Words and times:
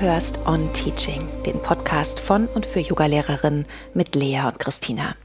hörst 0.00 0.38
On 0.46 0.72
Teaching, 0.74 1.26
den 1.44 1.60
Podcast 1.60 2.20
von 2.20 2.46
und 2.46 2.66
für 2.66 2.78
Yogalehrerinnen 2.78 3.66
mit 3.94 4.14
Lea 4.14 4.42
und 4.46 4.60
Christina. 4.60 5.16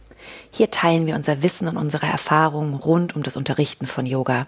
Hier 0.50 0.72
teilen 0.72 1.06
wir 1.06 1.16
unser 1.16 1.44
Wissen 1.44 1.68
und 1.68 1.78
unsere 1.78 2.08
Erfahrungen 2.08 2.74
rund 2.74 3.16
um 3.16 3.22
das 3.22 3.36
Unterrichten 3.36 3.86
von 3.86 4.08
Yoga. 4.08 4.48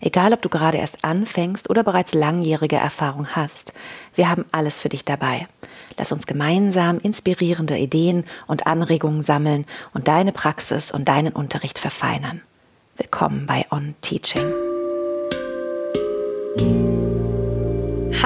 Egal, 0.00 0.34
ob 0.34 0.42
du 0.42 0.50
gerade 0.50 0.76
erst 0.76 1.02
anfängst 1.02 1.70
oder 1.70 1.82
bereits 1.82 2.12
langjährige 2.12 2.76
Erfahrung 2.76 3.28
hast, 3.28 3.72
wir 4.14 4.28
haben 4.28 4.44
alles 4.52 4.80
für 4.80 4.90
dich 4.90 5.06
dabei. 5.06 5.48
Lass 5.96 6.12
uns 6.12 6.26
gemeinsam 6.26 6.98
inspirierende 6.98 7.78
Ideen 7.78 8.24
und 8.46 8.66
Anregungen 8.66 9.22
sammeln 9.22 9.64
und 9.94 10.08
deine 10.08 10.32
Praxis 10.32 10.90
und 10.90 11.08
deinen 11.08 11.32
Unterricht 11.32 11.78
verfeinern. 11.78 12.42
Willkommen 12.96 13.46
bei 13.46 13.64
On 13.70 13.94
Teaching. 14.02 14.52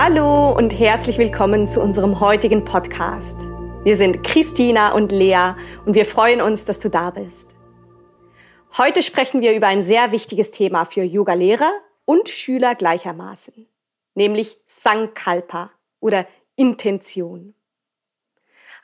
Hallo 0.01 0.57
und 0.57 0.79
herzlich 0.79 1.19
willkommen 1.19 1.67
zu 1.67 1.83
unserem 1.83 2.21
heutigen 2.21 2.65
Podcast. 2.65 3.37
Wir 3.83 3.97
sind 3.97 4.23
Christina 4.23 4.93
und 4.93 5.11
Lea 5.11 5.55
und 5.87 5.95
wir 5.95 6.05
freuen 6.05 6.41
uns, 6.41 6.65
dass 6.65 6.79
du 6.79 6.89
da 6.89 7.11
bist. 7.11 7.49
Heute 8.79 9.03
sprechen 9.03 9.41
wir 9.41 9.57
über 9.57 9.67
ein 9.67 9.83
sehr 9.83 10.13
wichtiges 10.13 10.53
Thema 10.53 10.85
für 10.85 11.03
Yoga-Lehrer 11.03 11.73
und 12.05 12.29
Schüler 12.29 12.77
gleichermaßen, 12.77 13.67
nämlich 14.15 14.59
Sankalpa 14.69 15.73
oder 15.99 16.29
Intention. 16.55 17.55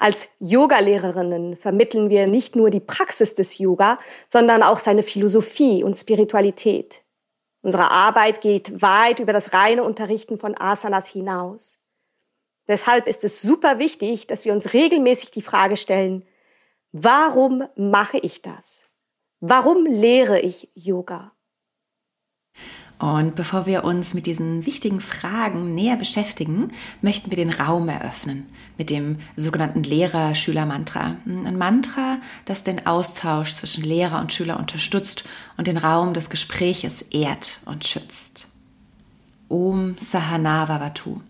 Als 0.00 0.27
Yogalehrerinnen 0.41 1.56
vermitteln 1.56 2.10
wir 2.10 2.27
nicht 2.27 2.56
nur 2.56 2.70
die 2.70 2.80
Praxis 2.80 3.36
des 3.36 3.58
Yoga, 3.58 4.00
sondern 4.27 4.64
auch 4.64 4.80
seine 4.80 5.05
Philosophie 5.05 5.84
und 5.84 5.94
Spiritualität. 5.94 7.03
Unsere 7.65 7.91
Arbeit 7.91 8.43
geht 8.43 8.83
weit 8.83 9.20
über 9.20 9.33
das 9.33 9.55
reine 9.55 9.84
Unterrichten 9.84 10.37
von 10.37 10.55
Asanas 10.55 11.09
hinaus. 11.09 11.79
Deshalb 12.69 13.07
ist 13.07 13.25
es 13.25 13.41
super 13.41 13.79
wichtig, 13.79 14.27
dass 14.27 14.45
wir 14.45 14.53
uns 14.53 14.75
regelmäßig 14.75 15.31
die 15.31 15.41
Frage 15.41 15.79
stellen, 15.79 16.27
warum 16.92 17.67
mache 17.75 18.19
ich 18.19 18.42
das? 18.42 18.83
Warum 19.41 19.87
lehre 19.87 20.41
ich 20.41 20.70
Yoga? 20.75 21.33
Und 22.98 23.34
bevor 23.34 23.67
wir 23.67 23.84
uns 23.84 24.14
mit 24.14 24.25
diesen 24.27 24.67
wichtigen 24.67 25.00
Fragen 25.00 25.75
näher 25.75 25.97
beschäftigen, 25.97 26.69
möchten 27.03 27.31
wir 27.31 27.36
den 27.36 27.51
Raum 27.51 27.89
eröffnen 27.89 28.47
mit 28.78 28.89
dem 28.89 29.19
sogenannten 29.36 29.83
Lehrer-Schüler-Mantra. 29.83 31.17
Ein 31.27 31.59
Mantra, 31.59 32.19
das 32.45 32.62
den 32.62 32.86
Austausch 32.86 33.53
zwischen 33.53 33.84
Lehrer 33.84 34.20
und 34.20 34.33
Schüler 34.33 34.59
unterstützt 34.59 35.25
und 35.56 35.67
den 35.67 35.77
Raum 35.77 36.14
des 36.14 36.31
Gespräches 36.31 37.03
ehrt 37.03 37.61
und 37.67 37.84
schützt. 37.84 38.48
Om 39.48 39.97
Sahanavavatu. 39.98 41.20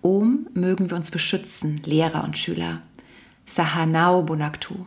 Om 0.00 0.48
mögen 0.54 0.90
wir 0.90 0.96
uns 0.96 1.10
beschützen, 1.10 1.80
Lehrer 1.84 2.24
und 2.24 2.36
Schüler. 2.36 2.82
Sahanau 3.46 4.22
Bonaktu. 4.22 4.86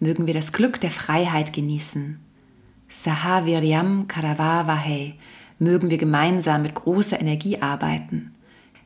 Mögen 0.00 0.26
wir 0.26 0.34
das 0.34 0.52
Glück 0.52 0.80
der 0.80 0.90
Freiheit 0.90 1.52
genießen. 1.52 2.18
Sahaviryam 2.88 4.06
Karavavahe 4.08 5.14
mögen 5.58 5.90
wir 5.90 5.98
gemeinsam 5.98 6.62
mit 6.62 6.74
großer 6.74 7.20
Energie 7.20 7.60
arbeiten. 7.60 8.34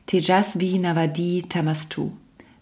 Tejasvi 0.05 0.79
Navadi 0.79 1.45
Tamastu. 1.47 2.11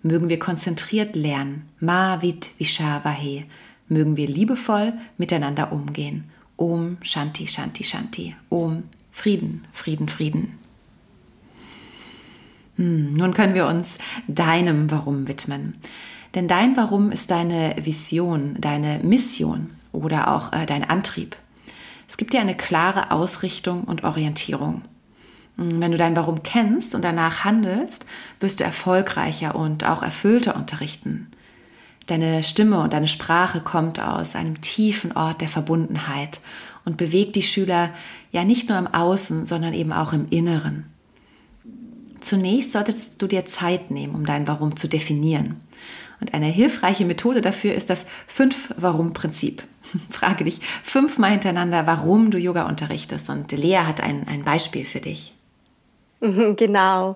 Mögen 0.01 0.29
wir 0.29 0.39
konzentriert 0.39 1.15
lernen. 1.15 1.63
Ma 1.79 2.21
Vit 2.21 2.51
Vishavahe. 2.57 3.45
Mögen 3.87 4.17
wir 4.17 4.27
liebevoll 4.27 4.93
miteinander 5.17 5.71
umgehen. 5.71 6.25
Om 6.57 6.97
Shanti 7.01 7.47
Shanti 7.47 7.83
Shanti. 7.83 8.35
Om 8.49 8.83
Frieden, 9.11 9.63
Frieden, 9.73 10.09
Frieden. 10.09 10.59
Hm, 12.75 13.13
nun 13.13 13.33
können 13.33 13.55
wir 13.55 13.65
uns 13.65 13.97
deinem 14.27 14.91
Warum 14.91 15.27
widmen. 15.27 15.75
Denn 16.35 16.47
dein 16.47 16.77
Warum 16.77 17.11
ist 17.11 17.31
deine 17.31 17.75
Vision, 17.81 18.57
deine 18.59 18.99
Mission 18.99 19.71
oder 19.91 20.33
auch 20.33 20.53
äh, 20.53 20.65
dein 20.65 20.83
Antrieb. 20.83 21.35
Es 22.07 22.17
gibt 22.17 22.33
dir 22.33 22.41
eine 22.41 22.55
klare 22.55 23.11
Ausrichtung 23.11 23.83
und 23.83 24.03
Orientierung. 24.03 24.83
Hm, 25.57 25.81
wenn 25.81 25.91
du 25.91 25.97
dein 25.97 26.15
Warum 26.15 26.43
kennst 26.43 26.95
und 26.95 27.03
danach 27.03 27.43
handelst, 27.43 28.05
wirst 28.39 28.59
du 28.59 28.63
erfolgreicher 28.63 29.55
und 29.55 29.85
auch 29.85 30.03
erfüllter 30.03 30.55
unterrichten. 30.55 31.27
Deine 32.05 32.41
Stimme 32.43 32.79
und 32.79 32.93
deine 32.93 33.09
Sprache 33.09 33.59
kommt 33.59 33.99
aus 33.99 34.35
einem 34.35 34.61
tiefen 34.61 35.11
Ort 35.11 35.41
der 35.41 35.49
Verbundenheit 35.49 36.39
und 36.85 36.95
bewegt 36.95 37.35
die 37.35 37.41
Schüler 37.41 37.89
ja 38.31 38.45
nicht 38.45 38.69
nur 38.69 38.77
im 38.77 38.87
Außen, 38.87 39.43
sondern 39.43 39.73
eben 39.73 39.91
auch 39.91 40.13
im 40.13 40.25
Inneren. 40.29 40.85
Zunächst 42.21 42.71
solltest 42.71 43.21
du 43.21 43.27
dir 43.27 43.45
Zeit 43.45 43.91
nehmen, 43.91 44.15
um 44.15 44.25
dein 44.25 44.47
Warum 44.47 44.77
zu 44.77 44.87
definieren. 44.87 45.59
Und 46.19 46.33
eine 46.33 46.47
hilfreiche 46.47 47.05
Methode 47.05 47.41
dafür 47.41 47.73
ist 47.73 47.89
das 47.89 48.05
Fünf-Warum-Prinzip. 48.27 49.63
Frage 50.09 50.43
dich 50.43 50.59
fünfmal 50.83 51.31
hintereinander, 51.31 51.85
warum 51.85 52.31
du 52.31 52.37
Yoga 52.37 52.67
unterrichtest. 52.67 53.29
Und 53.29 53.51
Lea 53.51 53.77
hat 53.77 54.01
ein, 54.01 54.25
ein 54.27 54.43
Beispiel 54.43 54.85
für 54.85 54.99
dich. 54.99 55.33
Genau. 56.19 57.15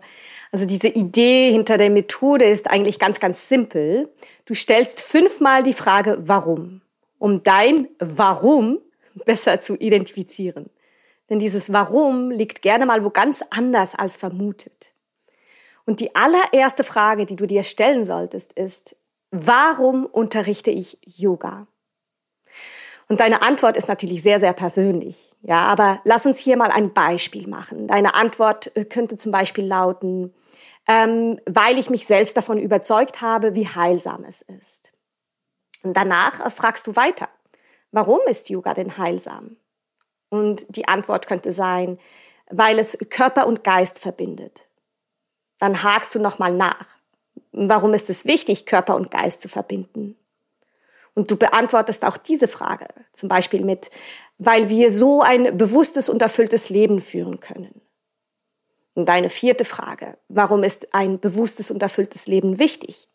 Also 0.52 0.66
diese 0.66 0.90
Idee 0.90 1.52
hinter 1.52 1.78
der 1.78 1.90
Methode 1.90 2.46
ist 2.46 2.70
eigentlich 2.70 3.00
ganz, 3.00 3.20
ganz 3.20 3.48
simpel. 3.48 4.10
Du 4.46 4.54
stellst 4.54 5.02
fünfmal 5.02 5.64
die 5.64 5.74
Frage, 5.74 6.20
warum, 6.26 6.82
um 7.18 7.42
dein 7.42 7.88
Warum 8.00 8.80
besser 9.26 9.62
zu 9.62 9.76
identifizieren. 9.78 10.70
Denn 11.30 11.40
dieses 11.40 11.72
Warum 11.72 12.32
liegt 12.32 12.62
gerne 12.62 12.86
mal 12.86 13.06
wo 13.06 13.10
ganz 13.10 13.42
anders 13.50 13.96
als 13.96 14.18
vermutet. 14.18 14.94
Und 15.86 16.00
die 16.00 16.16
allererste 16.16 16.84
Frage, 16.84 17.26
die 17.26 17.36
du 17.36 17.46
dir 17.46 17.64
stellen 17.64 18.04
solltest, 18.04 18.54
ist, 18.54 18.96
warum 19.32 20.06
unterrichte 20.06 20.72
ich 20.72 20.98
Yoga? 21.04 21.68
Und 23.08 23.20
deine 23.20 23.42
Antwort 23.42 23.76
ist 23.76 23.88
natürlich 23.88 24.24
sehr, 24.24 24.40
sehr 24.40 24.54
persönlich. 24.54 25.36
Ja, 25.42 25.66
aber 25.66 26.00
lass 26.06 26.26
uns 26.26 26.40
hier 26.40 26.56
mal 26.56 26.72
ein 26.72 26.94
Beispiel 26.94 27.48
machen. 27.48 27.88
Deine 27.88 28.14
Antwort 28.14 28.76
äh, 28.78 28.86
könnte 28.86 29.18
zum 29.18 29.32
Beispiel 29.32 29.66
lauten, 29.66 30.34
ähm, 30.88 31.40
weil 31.46 31.78
ich 31.78 31.90
mich 31.90 32.06
selbst 32.06 32.38
davon 32.38 32.58
überzeugt 32.58 33.22
habe, 33.22 33.54
wie 33.54 33.68
heilsam 33.68 34.24
es 34.24 34.42
ist. 34.42 34.94
Und 35.84 35.98
danach 35.98 36.46
äh, 36.46 36.50
fragst 36.50 36.88
du 36.88 36.96
weiter, 36.96 37.28
warum 37.92 38.22
ist 38.28 38.50
Yoga 38.50 38.74
denn 38.74 38.98
heilsam? 38.98 39.58
Und 40.30 40.66
die 40.70 40.88
Antwort 40.88 41.28
könnte 41.28 41.52
sein, 41.52 42.00
weil 42.50 42.80
es 42.80 42.98
Körper 43.10 43.46
und 43.46 43.66
Geist 43.66 44.00
verbindet 44.00 44.68
dann 45.62 45.84
hakst 45.84 46.16
du 46.16 46.20
nochmal 46.20 46.52
nach. 46.52 46.88
Warum 47.52 47.94
ist 47.94 48.10
es 48.10 48.26
wichtig, 48.26 48.66
Körper 48.66 48.96
und 48.96 49.12
Geist 49.12 49.42
zu 49.42 49.48
verbinden? 49.48 50.18
Und 51.14 51.30
du 51.30 51.38
beantwortest 51.38 52.04
auch 52.04 52.18
diese 52.18 52.48
Frage, 52.48 52.88
zum 53.14 53.30
Beispiel 53.30 53.64
mit, 53.64 53.92
weil 54.40 54.70
wir 54.70 54.92
so 54.92 55.22
ein 55.22 55.58
bewusstes 55.58 56.10
und 56.10 56.24
erfülltes 56.24 56.70
Leben 56.70 57.00
führen 57.00 57.40
können. 57.40 57.80
Und 58.96 59.06
deine 59.08 59.30
vierte 59.30 59.64
Frage, 59.64 60.18
warum 60.30 60.64
ist 60.64 60.96
ein 60.96 61.20
bewusstes 61.20 61.70
und 61.70 61.84
erfülltes 61.84 62.26
Leben 62.26 62.58
wichtig? 62.58 63.08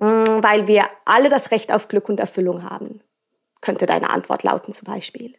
Hm, 0.00 0.42
weil 0.42 0.66
wir 0.66 0.86
alle 1.04 1.28
das 1.28 1.52
Recht 1.52 1.70
auf 1.70 1.86
Glück 1.86 2.08
und 2.08 2.18
Erfüllung 2.18 2.68
haben, 2.68 3.00
könnte 3.60 3.86
deine 3.86 4.10
Antwort 4.10 4.42
lauten 4.42 4.72
zum 4.72 4.86
Beispiel. 4.86 5.36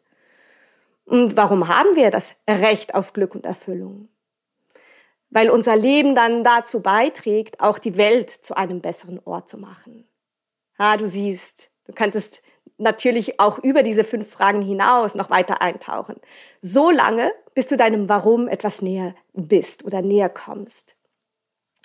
Und 1.03 1.35
warum 1.35 1.67
haben 1.67 1.97
wir 1.97 2.11
das 2.11 2.33
Recht 2.49 2.95
auf 2.95 3.11
Glück 3.11 3.35
und 3.35 3.45
Erfüllung? 3.45 4.07
Weil 5.37 5.51
unser 5.51 5.75
Leben 5.75 6.15
dann 6.15 6.43
dazu 6.43 6.81
beiträgt, 6.81 7.59
auch 7.59 7.77
die 7.77 7.95
Welt 7.95 8.31
zu 8.31 8.57
einem 8.57 8.81
besseren 8.81 9.21
Ort 9.23 9.47
zu 9.47 9.59
machen. 9.59 10.07
Ja, 10.79 10.97
du 10.97 11.05
siehst, 11.05 11.69
du 11.85 11.93
könntest 11.93 12.41
natürlich 12.79 13.39
auch 13.39 13.59
über 13.59 13.83
diese 13.83 14.03
fünf 14.03 14.31
Fragen 14.31 14.63
hinaus 14.63 15.13
noch 15.13 15.29
weiter 15.29 15.61
eintauchen. 15.61 16.15
So 16.63 16.89
lange, 16.89 17.31
bis 17.53 17.67
du 17.67 17.77
deinem 17.77 18.09
Warum 18.09 18.47
etwas 18.47 18.81
näher 18.81 19.13
bist 19.33 19.85
oder 19.85 20.01
näher 20.01 20.29
kommst. 20.29 20.95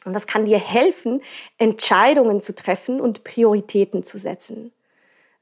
Und 0.07 0.15
das 0.15 0.27
kann 0.27 0.47
dir 0.47 0.59
helfen, 0.59 1.21
Entscheidungen 1.59 2.41
zu 2.41 2.55
treffen 2.55 3.03
und 3.03 3.23
Prioritäten 3.23 4.03
zu 4.03 4.17
setzen. 4.17 4.73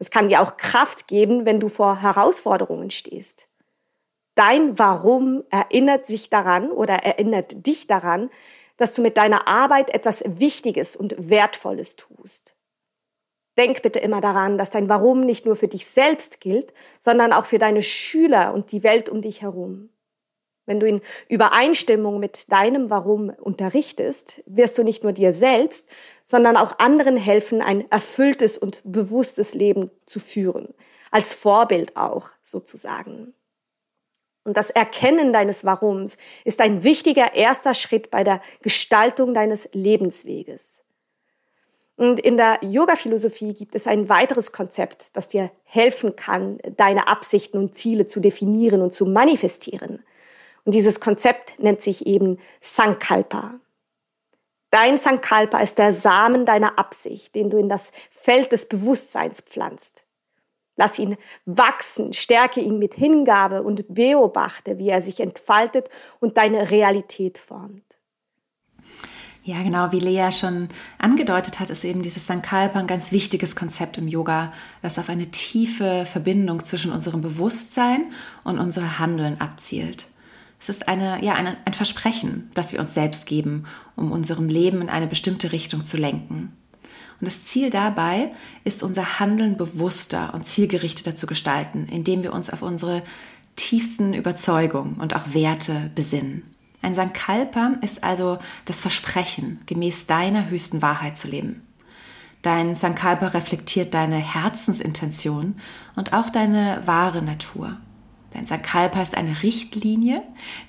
Es 0.00 0.10
kann 0.10 0.26
dir 0.26 0.40
auch 0.40 0.56
Kraft 0.56 1.06
geben, 1.06 1.46
wenn 1.46 1.60
du 1.60 1.68
vor 1.68 2.02
Herausforderungen 2.02 2.90
stehst. 2.90 3.46
Dein 4.40 4.78
Warum 4.78 5.44
erinnert 5.50 6.06
sich 6.06 6.30
daran 6.30 6.70
oder 6.70 6.94
erinnert 6.94 7.66
dich 7.66 7.86
daran, 7.86 8.30
dass 8.78 8.94
du 8.94 9.02
mit 9.02 9.18
deiner 9.18 9.46
Arbeit 9.46 9.90
etwas 9.92 10.24
Wichtiges 10.24 10.96
und 10.96 11.14
Wertvolles 11.18 11.96
tust. 11.96 12.56
Denk 13.58 13.82
bitte 13.82 13.98
immer 13.98 14.22
daran, 14.22 14.56
dass 14.56 14.70
dein 14.70 14.88
Warum 14.88 15.26
nicht 15.26 15.44
nur 15.44 15.56
für 15.56 15.68
dich 15.68 15.84
selbst 15.84 16.40
gilt, 16.40 16.72
sondern 17.00 17.34
auch 17.34 17.44
für 17.44 17.58
deine 17.58 17.82
Schüler 17.82 18.54
und 18.54 18.72
die 18.72 18.82
Welt 18.82 19.10
um 19.10 19.20
dich 19.20 19.42
herum. 19.42 19.90
Wenn 20.64 20.80
du 20.80 20.86
in 20.86 21.02
Übereinstimmung 21.28 22.18
mit 22.18 22.50
deinem 22.50 22.88
Warum 22.88 23.28
unterrichtest, 23.28 24.42
wirst 24.46 24.78
du 24.78 24.84
nicht 24.84 25.02
nur 25.02 25.12
dir 25.12 25.34
selbst, 25.34 25.86
sondern 26.24 26.56
auch 26.56 26.78
anderen 26.78 27.18
helfen, 27.18 27.60
ein 27.60 27.90
erfülltes 27.90 28.56
und 28.56 28.80
bewusstes 28.84 29.52
Leben 29.52 29.90
zu 30.06 30.18
führen. 30.18 30.72
Als 31.10 31.34
Vorbild 31.34 31.94
auch 31.98 32.30
sozusagen. 32.42 33.34
Und 34.44 34.56
das 34.56 34.70
Erkennen 34.70 35.32
deines 35.32 35.64
Warums 35.64 36.16
ist 36.44 36.60
ein 36.60 36.82
wichtiger 36.82 37.34
erster 37.34 37.74
Schritt 37.74 38.10
bei 38.10 38.24
der 38.24 38.40
Gestaltung 38.62 39.34
deines 39.34 39.68
Lebensweges. 39.72 40.80
Und 41.96 42.18
in 42.18 42.38
der 42.38 42.58
Yoga-Philosophie 42.62 43.52
gibt 43.52 43.74
es 43.74 43.86
ein 43.86 44.08
weiteres 44.08 44.52
Konzept, 44.52 45.14
das 45.14 45.28
dir 45.28 45.50
helfen 45.64 46.16
kann, 46.16 46.58
deine 46.76 47.08
Absichten 47.08 47.58
und 47.58 47.76
Ziele 47.76 48.06
zu 48.06 48.20
definieren 48.20 48.80
und 48.80 48.94
zu 48.94 49.04
manifestieren. 49.04 50.02
Und 50.64 50.74
dieses 50.74 51.00
Konzept 51.00 51.58
nennt 51.58 51.82
sich 51.82 52.06
eben 52.06 52.38
Sankalpa. 52.62 53.60
Dein 54.70 54.96
Sankalpa 54.96 55.58
ist 55.58 55.76
der 55.76 55.92
Samen 55.92 56.46
deiner 56.46 56.78
Absicht, 56.78 57.34
den 57.34 57.50
du 57.50 57.58
in 57.58 57.68
das 57.68 57.92
Feld 58.10 58.52
des 58.52 58.66
Bewusstseins 58.66 59.42
pflanzt. 59.42 60.04
Lass 60.80 60.98
ihn 60.98 61.18
wachsen, 61.44 62.14
stärke 62.14 62.58
ihn 62.58 62.78
mit 62.78 62.94
Hingabe 62.94 63.62
und 63.62 63.84
beobachte, 63.88 64.78
wie 64.78 64.88
er 64.88 65.02
sich 65.02 65.20
entfaltet 65.20 65.90
und 66.20 66.38
deine 66.38 66.70
Realität 66.70 67.36
formt. 67.36 67.84
Ja, 69.44 69.62
genau, 69.62 69.92
wie 69.92 70.00
Lea 70.00 70.32
schon 70.32 70.68
angedeutet 70.96 71.60
hat, 71.60 71.68
ist 71.68 71.84
eben 71.84 72.00
dieses 72.00 72.26
Sankalpa 72.26 72.78
ein 72.78 72.86
ganz 72.86 73.12
wichtiges 73.12 73.54
Konzept 73.54 73.98
im 73.98 74.08
Yoga, 74.08 74.54
das 74.80 74.98
auf 74.98 75.10
eine 75.10 75.30
tiefe 75.30 76.06
Verbindung 76.06 76.64
zwischen 76.64 76.92
unserem 76.92 77.20
Bewusstsein 77.20 78.10
und 78.44 78.58
unserem 78.58 78.98
Handeln 78.98 79.38
abzielt. 79.38 80.06
Es 80.58 80.70
ist 80.70 80.88
eine, 80.88 81.22
ja, 81.22 81.34
eine, 81.34 81.58
ein 81.66 81.74
Versprechen, 81.74 82.50
das 82.54 82.72
wir 82.72 82.80
uns 82.80 82.94
selbst 82.94 83.26
geben, 83.26 83.66
um 83.96 84.12
unserem 84.12 84.48
Leben 84.48 84.80
in 84.80 84.88
eine 84.88 85.08
bestimmte 85.08 85.52
Richtung 85.52 85.84
zu 85.84 85.98
lenken. 85.98 86.56
Und 87.20 87.26
das 87.26 87.44
Ziel 87.44 87.70
dabei 87.70 88.30
ist, 88.64 88.82
unser 88.82 89.20
Handeln 89.20 89.56
bewusster 89.56 90.32
und 90.32 90.46
zielgerichteter 90.46 91.14
zu 91.14 91.26
gestalten, 91.26 91.86
indem 91.90 92.22
wir 92.22 92.32
uns 92.32 92.48
auf 92.48 92.62
unsere 92.62 93.02
tiefsten 93.56 94.14
Überzeugungen 94.14 94.94
und 94.94 95.14
auch 95.14 95.34
Werte 95.34 95.90
besinnen. 95.94 96.42
Ein 96.82 96.94
Sankalpa 96.94 97.74
ist 97.82 98.02
also 98.02 98.38
das 98.64 98.80
Versprechen, 98.80 99.60
gemäß 99.66 100.06
deiner 100.06 100.48
höchsten 100.48 100.80
Wahrheit 100.80 101.18
zu 101.18 101.28
leben. 101.28 101.62
Dein 102.40 102.74
Sankalpa 102.74 103.28
reflektiert 103.28 103.92
deine 103.92 104.16
Herzensintention 104.16 105.56
und 105.94 106.14
auch 106.14 106.30
deine 106.30 106.80
wahre 106.86 107.20
Natur. 107.20 107.76
Dein 108.32 108.46
Sankalpa 108.46 109.02
ist 109.02 109.14
eine 109.14 109.42
Richtlinie, 109.42 110.22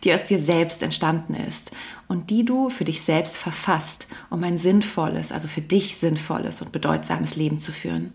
die 0.03 0.13
aus 0.13 0.25
dir 0.25 0.39
selbst 0.39 0.83
entstanden 0.83 1.35
ist 1.35 1.71
und 2.11 2.29
die 2.29 2.43
du 2.43 2.69
für 2.69 2.83
dich 2.83 3.03
selbst 3.03 3.37
verfasst, 3.37 4.05
um 4.29 4.43
ein 4.43 4.57
sinnvolles, 4.57 5.31
also 5.31 5.47
für 5.47 5.61
dich 5.61 5.95
sinnvolles 5.95 6.61
und 6.61 6.73
bedeutsames 6.73 7.37
Leben 7.37 7.57
zu 7.57 7.71
führen. 7.71 8.11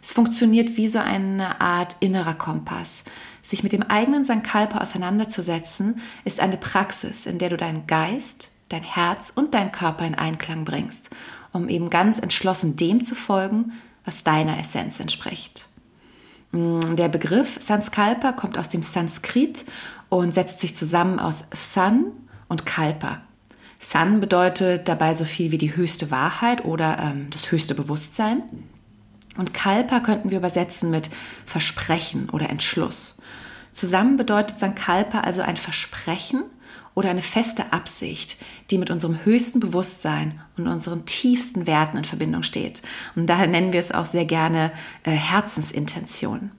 Es 0.00 0.12
funktioniert 0.12 0.76
wie 0.76 0.86
so 0.86 1.00
eine 1.00 1.60
Art 1.60 1.96
innerer 1.98 2.34
Kompass. 2.34 3.02
Sich 3.42 3.64
mit 3.64 3.72
dem 3.72 3.82
eigenen 3.82 4.22
Sankalpa 4.22 4.78
auseinanderzusetzen, 4.78 6.00
ist 6.24 6.38
eine 6.38 6.56
Praxis, 6.56 7.26
in 7.26 7.38
der 7.40 7.48
du 7.48 7.56
deinen 7.56 7.88
Geist, 7.88 8.52
dein 8.68 8.84
Herz 8.84 9.32
und 9.34 9.54
deinen 9.54 9.72
Körper 9.72 10.06
in 10.06 10.14
Einklang 10.14 10.64
bringst, 10.64 11.10
um 11.52 11.68
eben 11.68 11.90
ganz 11.90 12.20
entschlossen 12.20 12.76
dem 12.76 13.02
zu 13.02 13.16
folgen, 13.16 13.72
was 14.04 14.22
deiner 14.22 14.56
Essenz 14.60 15.00
entspricht. 15.00 15.66
Mm, 16.52 16.94
der 16.94 17.08
Begriff 17.08 17.58
Sanskalpa 17.60 18.30
kommt 18.30 18.56
aus 18.56 18.68
dem 18.68 18.84
Sanskrit 18.84 19.64
und 20.10 20.32
setzt 20.32 20.60
sich 20.60 20.76
zusammen 20.76 21.18
aus 21.18 21.42
San, 21.52 22.12
und 22.48 22.66
Kalpa. 22.66 23.22
San 23.78 24.20
bedeutet 24.20 24.88
dabei 24.88 25.14
so 25.14 25.24
viel 25.24 25.52
wie 25.52 25.58
die 25.58 25.76
höchste 25.76 26.10
Wahrheit 26.10 26.64
oder 26.64 26.98
ähm, 26.98 27.28
das 27.30 27.50
höchste 27.52 27.74
Bewusstsein. 27.74 28.42
Und 29.36 29.52
Kalpa 29.52 30.00
könnten 30.00 30.30
wir 30.30 30.38
übersetzen 30.38 30.90
mit 30.90 31.10
Versprechen 31.44 32.30
oder 32.30 32.48
Entschluss. 32.48 33.18
Zusammen 33.72 34.16
bedeutet 34.16 34.58
Sankalpa 34.58 35.20
also 35.20 35.42
ein 35.42 35.58
Versprechen 35.58 36.44
oder 36.94 37.10
eine 37.10 37.20
feste 37.20 37.74
Absicht, 37.74 38.38
die 38.70 38.78
mit 38.78 38.90
unserem 38.90 39.24
höchsten 39.26 39.60
Bewusstsein 39.60 40.40
und 40.56 40.66
unseren 40.66 41.04
tiefsten 41.04 41.66
Werten 41.66 41.98
in 41.98 42.06
Verbindung 42.06 42.42
steht. 42.42 42.80
Und 43.14 43.26
daher 43.26 43.46
nennen 43.46 43.74
wir 43.74 43.80
es 43.80 43.92
auch 43.92 44.06
sehr 44.06 44.24
gerne 44.24 44.72
äh, 45.04 45.10
Herzensintention. 45.10 46.52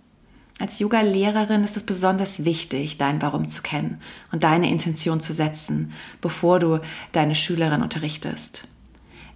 Als 0.60 0.80
Yoga-Lehrerin 0.80 1.64
ist 1.64 1.78
es 1.78 1.84
besonders 1.84 2.44
wichtig, 2.44 2.98
dein 2.98 3.22
Warum 3.22 3.48
zu 3.48 3.62
kennen 3.62 4.02
und 4.32 4.44
deine 4.44 4.72
Intention 4.72 5.22
zu 5.22 5.32
setzen, 5.32 5.94
bevor 6.20 6.58
du 6.60 6.80
deine 7.12 7.36
Schülerin 7.36 7.84
unterrichtest. 7.84 8.68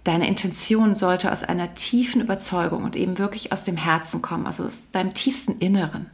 Deine 0.02 0.26
Intention 0.26 0.96
sollte 0.96 1.30
aus 1.30 1.44
einer 1.44 1.74
tiefen 1.74 2.20
Überzeugung 2.20 2.82
und 2.82 2.96
eben 2.96 3.18
wirklich 3.18 3.52
aus 3.52 3.62
dem 3.62 3.76
Herzen 3.76 4.20
kommen, 4.20 4.46
also 4.46 4.64
aus 4.64 4.90
deinem 4.90 5.14
tiefsten 5.14 5.58
Inneren. 5.58 6.10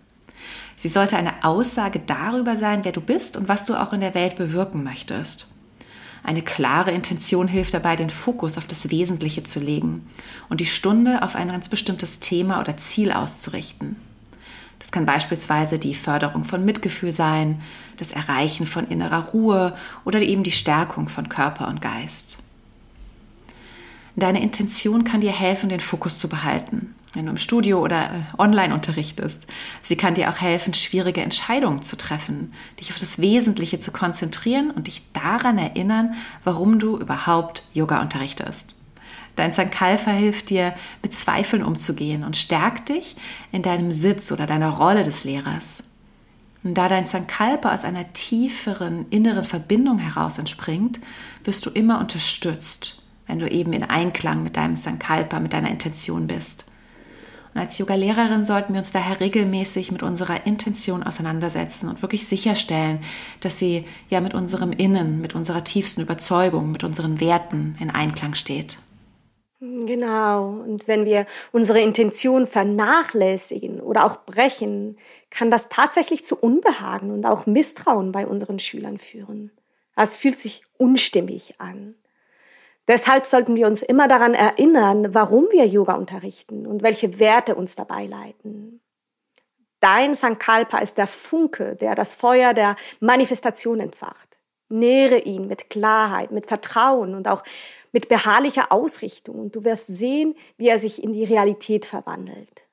Sie 0.77 0.89
sollte 0.89 1.17
eine 1.17 1.43
Aussage 1.43 2.01
darüber 2.01 2.55
sein, 2.55 2.85
wer 2.85 2.93
du 2.93 3.01
bist 3.01 3.39
und 3.39 3.49
was 3.49 3.65
du 3.65 3.81
auch 3.81 3.95
in 3.95 4.01
der 4.01 4.15
Welt 4.15 4.37
bewirken 4.37 4.85
möchtest. 4.85 5.47
Eine 6.23 6.43
klare 6.43 6.91
Intention 6.91 7.49
hilft 7.49 7.73
dabei, 7.73 7.97
den 7.97 8.11
Fokus 8.11 8.59
auf 8.59 8.67
das 8.67 8.91
Wesentliche 8.91 9.43
zu 9.43 9.59
legen 9.59 10.07
und 10.51 10.61
die 10.61 10.67
Stunde 10.67 11.23
auf 11.23 11.35
ein 11.35 11.49
ganz 11.49 11.71
bestimmtes 11.71 12.21
Thema 12.21 12.61
oder 12.61 12.77
Ziel 12.77 13.11
auszurichten. 13.11 13.97
Das 14.79 14.91
kann 14.91 15.07
beispielsweise 15.07 15.79
die 15.79 15.95
Förderung 15.95 16.45
von 16.45 16.65
Mitgefühl 16.65 17.13
sein, 17.13 17.61
das 17.97 18.13
Erreichen 18.13 18.67
von 18.67 18.87
innerer 18.87 19.27
Ruhe 19.33 19.77
oder 20.05 20.21
eben 20.21 20.45
die 20.45 20.53
Stärkung 20.53 21.09
von 21.09 21.29
Körper 21.29 21.69
und 21.69 21.83
Geist. 21.83 22.39
Deine 24.17 24.43
Intention 24.43 25.05
kann 25.05 25.21
dir 25.21 25.33
helfen, 25.33 25.69
den 25.69 25.81
Fokus 25.81 26.19
zu 26.19 26.29
behalten, 26.29 26.95
wenn 27.15 27.27
du 27.27 27.31
im 27.31 27.39
Studio 27.39 27.81
oder 27.81 28.07
äh, 28.07 28.23
online 28.37 28.75
unterrichtest. 28.75 29.47
Sie 29.83 29.97
kann 29.97 30.15
dir 30.15 30.29
auch 30.29 30.41
helfen, 30.41 30.75
schwierige 30.75 31.21
Entscheidungen 31.21 31.83
zu 31.83 31.97
treffen, 31.97 32.53
dich 32.81 32.91
auf 32.91 32.99
das 32.99 33.21
Wesentliche 33.21 33.79
zu 33.79 33.93
konzentrieren 33.93 34.73
und 34.73 34.89
dich 34.89 35.03
daran 35.13 35.59
erinnern, 35.59 36.15
warum 36.43 36.81
du 36.81 36.99
überhaupt 36.99 37.63
Yoga 37.73 38.01
unterrichtest. 38.01 38.78
Dein 39.39 39.53
Sankalpa 39.53 40.11
hilft 40.11 40.51
dir, 40.51 40.75
mit 41.01 41.15
Zweifeln 41.15 41.63
umzugehen 41.63 42.25
und 42.25 42.37
stärkt 42.37 42.89
dich 42.89 43.15
in 43.53 43.63
deinem 43.63 43.93
Sitz 43.93 44.33
oder 44.33 44.47
deiner 44.47 44.71
Rolle 44.71 45.05
des 45.05 45.23
Lehrers. 45.23 45.85
Und 46.65 46.75
da 46.75 46.89
dein 46.89 47.07
Sankalpa 47.07 47.73
aus 47.73 47.85
einer 47.85 48.13
tieferen 48.13 49.07
inneren 49.11 49.45
Verbindung 49.45 49.99
heraus 49.99 50.39
entspringt, 50.39 50.99
wirst 51.45 51.65
du 51.65 51.71
immer 51.71 52.01
unterstützt, 52.01 53.01
wenn 53.29 53.39
du 53.39 53.49
eben 53.49 53.73
in 53.73 53.85
Einklang 53.85 54.43
mit 54.43 54.57
deinem 54.57 54.75
Sankalpa, 54.75 55.39
mit 55.39 55.53
deiner 55.53 55.71
Intention 55.71 56.27
bist. 56.27 56.65
Und 57.55 57.61
als 57.61 57.79
Yoga-Lehrerin 57.79 58.43
sollten 58.43 58.73
wir 58.73 58.81
uns 58.81 58.91
daher 58.91 59.21
regelmäßig 59.21 59.93
mit 59.93 60.03
unserer 60.03 60.47
Intention 60.47 61.05
auseinandersetzen 61.05 61.89
und 61.89 62.03
wirklich 62.03 62.27
sicherstellen, 62.27 62.99
dass 63.39 63.61
sie 63.61 63.85
ja 64.11 64.21
mit 64.21 64.35
unserem 64.35 64.73
Innen, 64.73 65.21
mit 65.21 65.37
unserer 65.37 65.63
tiefsten 65.63 66.01
Überzeugung, 66.01 66.73
mit 66.73 66.83
unseren 66.83 67.21
Werten 67.21 67.77
in 67.79 67.91
Einklang 67.91 68.35
steht. 68.35 68.79
Genau. 69.61 70.51
Und 70.51 70.87
wenn 70.87 71.05
wir 71.05 71.27
unsere 71.51 71.81
Intention 71.81 72.47
vernachlässigen 72.47 73.81
oder 73.81 74.05
auch 74.05 74.25
brechen, 74.25 74.97
kann 75.31 75.51
das 75.51 75.69
tatsächlich 75.69 76.25
zu 76.25 76.37
Unbehagen 76.37 77.11
und 77.11 77.27
auch 77.27 77.47
Misstrauen 77.47 78.13
bei 78.13 78.27
unseren 78.27 78.61
Schülern 78.61 78.99
führen. 78.99 79.51
Es 79.97 80.17
fühlt 80.17 80.39
sich 80.39 80.63
unstimmig 80.77 81.61
an. 81.61 81.97
Deshalb 82.87 83.27
sollten 83.27 83.57
wir 83.57 83.67
uns 83.67 83.83
immer 83.83 84.07
daran 84.07 84.33
erinnern, 84.33 85.13
warum 85.13 85.49
wir 85.51 85.67
Yoga 85.67 85.95
unterrichten 85.95 86.65
und 86.65 86.83
welche 86.83 87.19
Werte 87.19 87.57
uns 87.57 87.75
dabei 87.75 88.07
leiten. 88.07 88.81
Dein 89.81 90.15
Sankalpa 90.15 90.79
ist 90.79 90.99
der 90.99 91.07
Funke, 91.07 91.77
der 91.77 91.95
das 91.95 92.15
Feuer 92.15 92.55
der 92.55 92.77
Manifestation 93.01 93.81
entfacht. 93.81 94.28
Nähre 94.69 95.19
ihn 95.19 95.47
mit 95.47 95.71
Klarheit, 95.71 96.31
mit 96.31 96.47
Vertrauen 96.47 97.15
und 97.15 97.27
auch 97.27 97.43
mit 97.93 98.09
beharrlicher 98.09 98.71
Ausrichtung 98.71 99.39
und 99.39 99.57
du 99.57 99.65
wirst 99.65 99.87
sehen, 99.87 100.35
wie 100.57 100.69
er 100.69 100.79
sich 100.79 101.03
in 101.03 101.13
die 101.13 101.25
Realität 101.25 101.87
verwandelt. 101.87 102.65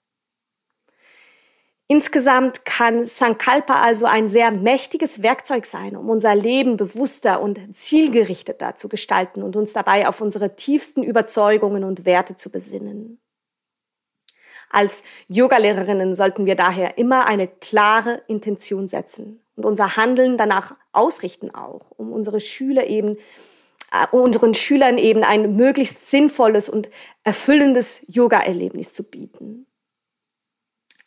Insgesamt 1.87 2.65
kann 2.65 3.05
Sankalpa 3.05 3.75
also 3.75 4.07
ein 4.07 4.27
sehr 4.27 4.49
mächtiges 4.49 5.21
Werkzeug 5.21 5.67
sein, 5.67 5.95
um 5.95 6.09
unser 6.09 6.33
Leben 6.33 6.77
bewusster 6.77 7.39
und 7.41 7.59
zielgerichteter 7.75 8.75
zu 8.75 8.89
gestalten 8.89 9.43
und 9.43 9.55
uns 9.55 9.71
dabei 9.71 10.07
auf 10.07 10.19
unsere 10.19 10.55
tiefsten 10.55 11.03
Überzeugungen 11.03 11.83
und 11.83 12.05
Werte 12.05 12.35
zu 12.35 12.49
besinnen. 12.49 13.21
Als 14.71 15.03
Yogalehrerinnen 15.27 16.15
sollten 16.15 16.47
wir 16.47 16.55
daher 16.55 16.97
immer 16.97 17.27
eine 17.27 17.47
klare 17.47 18.23
Intention 18.27 18.87
setzen 18.87 19.44
und 19.55 19.65
unser 19.65 19.95
Handeln 19.95 20.37
danach 20.37 20.75
ausrichten 20.91 21.53
auch, 21.53 21.91
um 21.97 22.11
unsere 22.11 22.39
Schüler 22.39 22.87
eben 22.87 23.17
äh, 23.91 24.07
unseren 24.11 24.53
Schülern 24.53 24.97
eben 24.97 25.23
ein 25.23 25.55
möglichst 25.55 26.09
sinnvolles 26.09 26.69
und 26.69 26.89
erfüllendes 27.23 28.01
Yoga-Erlebnis 28.07 28.93
zu 28.93 29.03
bieten. 29.03 29.67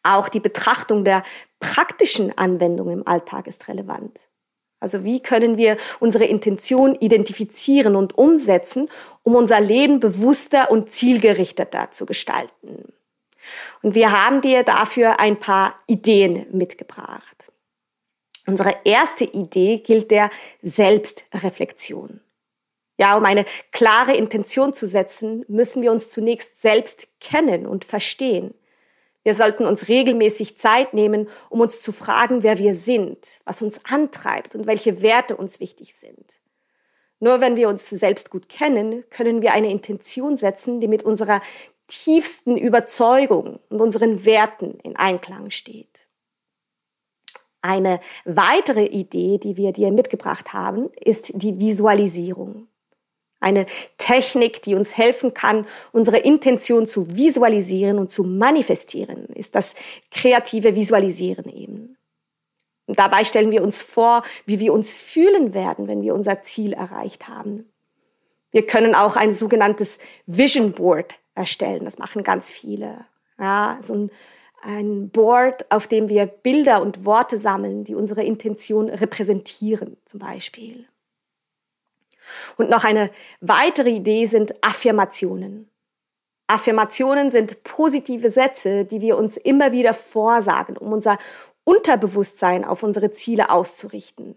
Auch 0.03 0.29
die 0.29 0.41
Betrachtung 0.41 1.05
der 1.05 1.23
praktischen 1.61 2.37
Anwendung 2.39 2.91
im 2.91 3.07
Alltag 3.07 3.47
ist 3.47 3.69
relevant. 3.69 4.19
Also 4.81 5.03
wie 5.03 5.21
können 5.21 5.57
wir 5.57 5.77
unsere 5.99 6.25
Intention 6.25 6.95
identifizieren 6.95 7.97
und 7.97 8.17
umsetzen, 8.17 8.89
um 9.25 9.35
unser 9.35 9.61
Leben 9.61 9.99
bewusster 9.99 10.71
und 10.71 10.93
zielgerichteter 10.93 11.91
zu 11.91 12.07
gestalten? 12.07 12.93
Und 13.83 13.95
wir 13.95 14.13
haben 14.13 14.41
dir 14.41 14.63
dafür 14.63 15.19
ein 15.19 15.39
paar 15.39 15.75
Ideen 15.87 16.47
mitgebracht. 16.53 17.48
Unsere 18.49 18.77
erste 18.85 19.25
Idee 19.25 19.77
gilt 19.77 20.11
der 20.11 20.31
Selbstreflexion. 20.63 22.21
Ja, 22.97 23.15
um 23.19 23.27
eine 23.27 23.45
klare 23.73 24.17
Intention 24.17 24.73
zu 24.73 24.87
setzen, 24.87 25.45
müssen 25.49 25.83
wir 25.83 25.93
uns 25.93 26.09
zunächst 26.09 26.59
selbst 26.59 27.09
kennen 27.21 27.67
und 27.67 27.85
verstehen. 27.85 28.55
Wir 29.23 29.35
sollten 29.35 29.67
uns 29.67 29.89
regelmäßig 29.89 30.57
Zeit 30.57 30.95
nehmen, 30.95 31.29
um 31.51 31.61
uns 31.61 31.83
zu 31.83 31.93
fragen, 31.93 32.43
wer 32.43 32.59
wir 32.59 32.73
sind, 32.73 33.41
was 33.45 33.61
uns 33.61 33.85
antreibt 33.85 34.55
und 34.55 34.67
welche 34.67 35.03
Werte 35.03 35.37
uns 35.37 35.61
wichtig 35.61 35.95
sind. 35.95 36.41
Nur 37.21 37.43
wenn 37.43 37.55
wir 37.55 37.69
uns 37.69 37.91
selbst 37.91 38.31
gut 38.31 38.49
kennen, 38.49 39.05
können 39.11 39.43
wir 39.43 39.53
eine 39.53 39.71
Intention 39.71 40.37
setzen, 40.37 40.81
die 40.81 40.89
mit 40.89 41.03
unserer 41.03 41.43
tiefsten 41.87 42.57
Überzeugung 42.57 43.61
und 43.69 43.83
unseren 43.83 44.25
Werten 44.25 44.79
in 44.83 44.97
Einklang 44.97 45.51
steht. 45.51 46.08
Eine 47.61 48.01
weitere 48.25 48.87
Idee, 48.87 49.39
die 49.39 49.57
wir 49.57 49.73
dir 49.73 49.91
mitgebracht 49.91 50.53
haben, 50.53 50.91
ist 51.01 51.33
die 51.35 51.59
Visualisierung. 51.59 52.69
Eine 53.41 53.67
Technik, 53.99 54.63
die 54.63 54.75
uns 54.75 54.97
helfen 54.97 55.33
kann, 55.33 55.67
unsere 55.93 56.19
Intention 56.19 56.87
zu 56.87 57.17
visualisieren 57.17 57.99
und 57.99 58.11
zu 58.11 58.25
manifestieren, 58.25 59.27
ist 59.27 59.55
das 59.55 59.75
kreative 60.11 60.75
Visualisieren 60.75 61.49
eben. 61.49 61.97
Und 62.87 62.99
dabei 62.99 63.25
stellen 63.25 63.51
wir 63.51 63.63
uns 63.63 63.83
vor, 63.83 64.23
wie 64.47 64.61
wir 64.61 64.73
uns 64.73 64.97
fühlen 64.97 65.55
werden, 65.55 65.87
wenn 65.87 66.03
wir 66.03 66.15
unser 66.15 66.43
Ziel 66.43 66.73
erreicht 66.73 67.29
haben. 67.29 67.71
Wir 68.51 68.67
können 68.67 68.95
auch 68.95 69.15
ein 69.15 69.31
sogenanntes 69.31 69.99
Vision 70.27 70.73
Board 70.73 71.15
erstellen. 71.35 71.85
Das 71.85 71.99
machen 71.99 72.23
ganz 72.23 72.51
viele. 72.51 73.05
Ja, 73.39 73.79
so 73.83 73.95
ein, 73.95 74.11
ein 74.63 75.11
Board, 75.11 75.71
auf 75.71 75.87
dem 75.87 76.09
wir 76.09 76.27
Bilder 76.27 76.83
und 76.83 77.05
Worte 77.05 77.39
sammeln, 77.39 77.85
die 77.85 77.95
unsere 77.95 78.25
Intention 78.25 78.89
repräsentieren, 78.89 79.97
zum 80.05 80.21
Beispiel. 80.21 80.87
Und 82.57 82.69
noch 82.69 82.85
eine 82.85 83.11
weitere 83.41 83.91
Idee 83.91 84.27
sind 84.27 84.55
Affirmationen. 84.63 85.71
Affirmationen 86.47 87.31
sind 87.31 87.63
positive 87.63 88.31
Sätze, 88.31 88.85
die 88.85 89.01
wir 89.01 89.17
uns 89.17 89.37
immer 89.37 89.73
wieder 89.73 89.95
vorsagen, 89.95 90.77
um 90.77 90.93
unser 90.93 91.19
Unterbewusstsein 91.65 92.65
auf 92.65 92.83
unsere 92.83 93.11
Ziele 93.11 93.51
auszurichten. 93.51 94.35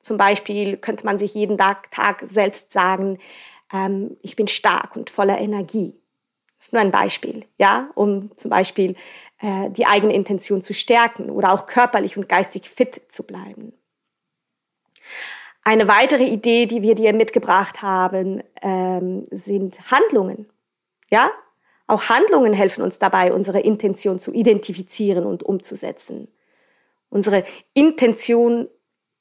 Zum 0.00 0.16
Beispiel 0.16 0.78
könnte 0.78 1.04
man 1.04 1.18
sich 1.18 1.34
jeden 1.34 1.58
Tag 1.58 2.22
selbst 2.22 2.72
sagen, 2.72 3.18
ähm, 3.72 4.16
ich 4.22 4.36
bin 4.36 4.48
stark 4.48 4.96
und 4.96 5.10
voller 5.10 5.38
Energie. 5.38 6.00
Das 6.58 6.68
ist 6.68 6.72
nur 6.72 6.80
ein 6.80 6.90
Beispiel, 6.90 7.44
ja, 7.58 7.90
um 7.94 8.30
zum 8.36 8.50
Beispiel 8.50 8.96
äh, 9.40 9.70
die 9.70 9.86
eigene 9.86 10.14
Intention 10.14 10.62
zu 10.62 10.74
stärken 10.74 11.30
oder 11.30 11.52
auch 11.52 11.66
körperlich 11.66 12.16
und 12.16 12.28
geistig 12.28 12.68
fit 12.68 13.02
zu 13.08 13.24
bleiben. 13.24 13.72
Eine 15.62 15.88
weitere 15.88 16.24
Idee, 16.24 16.66
die 16.66 16.82
wir 16.82 16.94
dir 16.94 17.12
mitgebracht 17.12 17.82
haben, 17.82 18.42
ähm, 18.62 19.26
sind 19.30 19.90
Handlungen. 19.90 20.46
Ja, 21.10 21.30
auch 21.86 22.08
Handlungen 22.08 22.52
helfen 22.52 22.82
uns 22.82 22.98
dabei, 22.98 23.32
unsere 23.32 23.60
Intention 23.60 24.18
zu 24.18 24.32
identifizieren 24.32 25.24
und 25.24 25.42
umzusetzen. 25.42 26.28
Unsere 27.10 27.44
Intention 27.74 28.68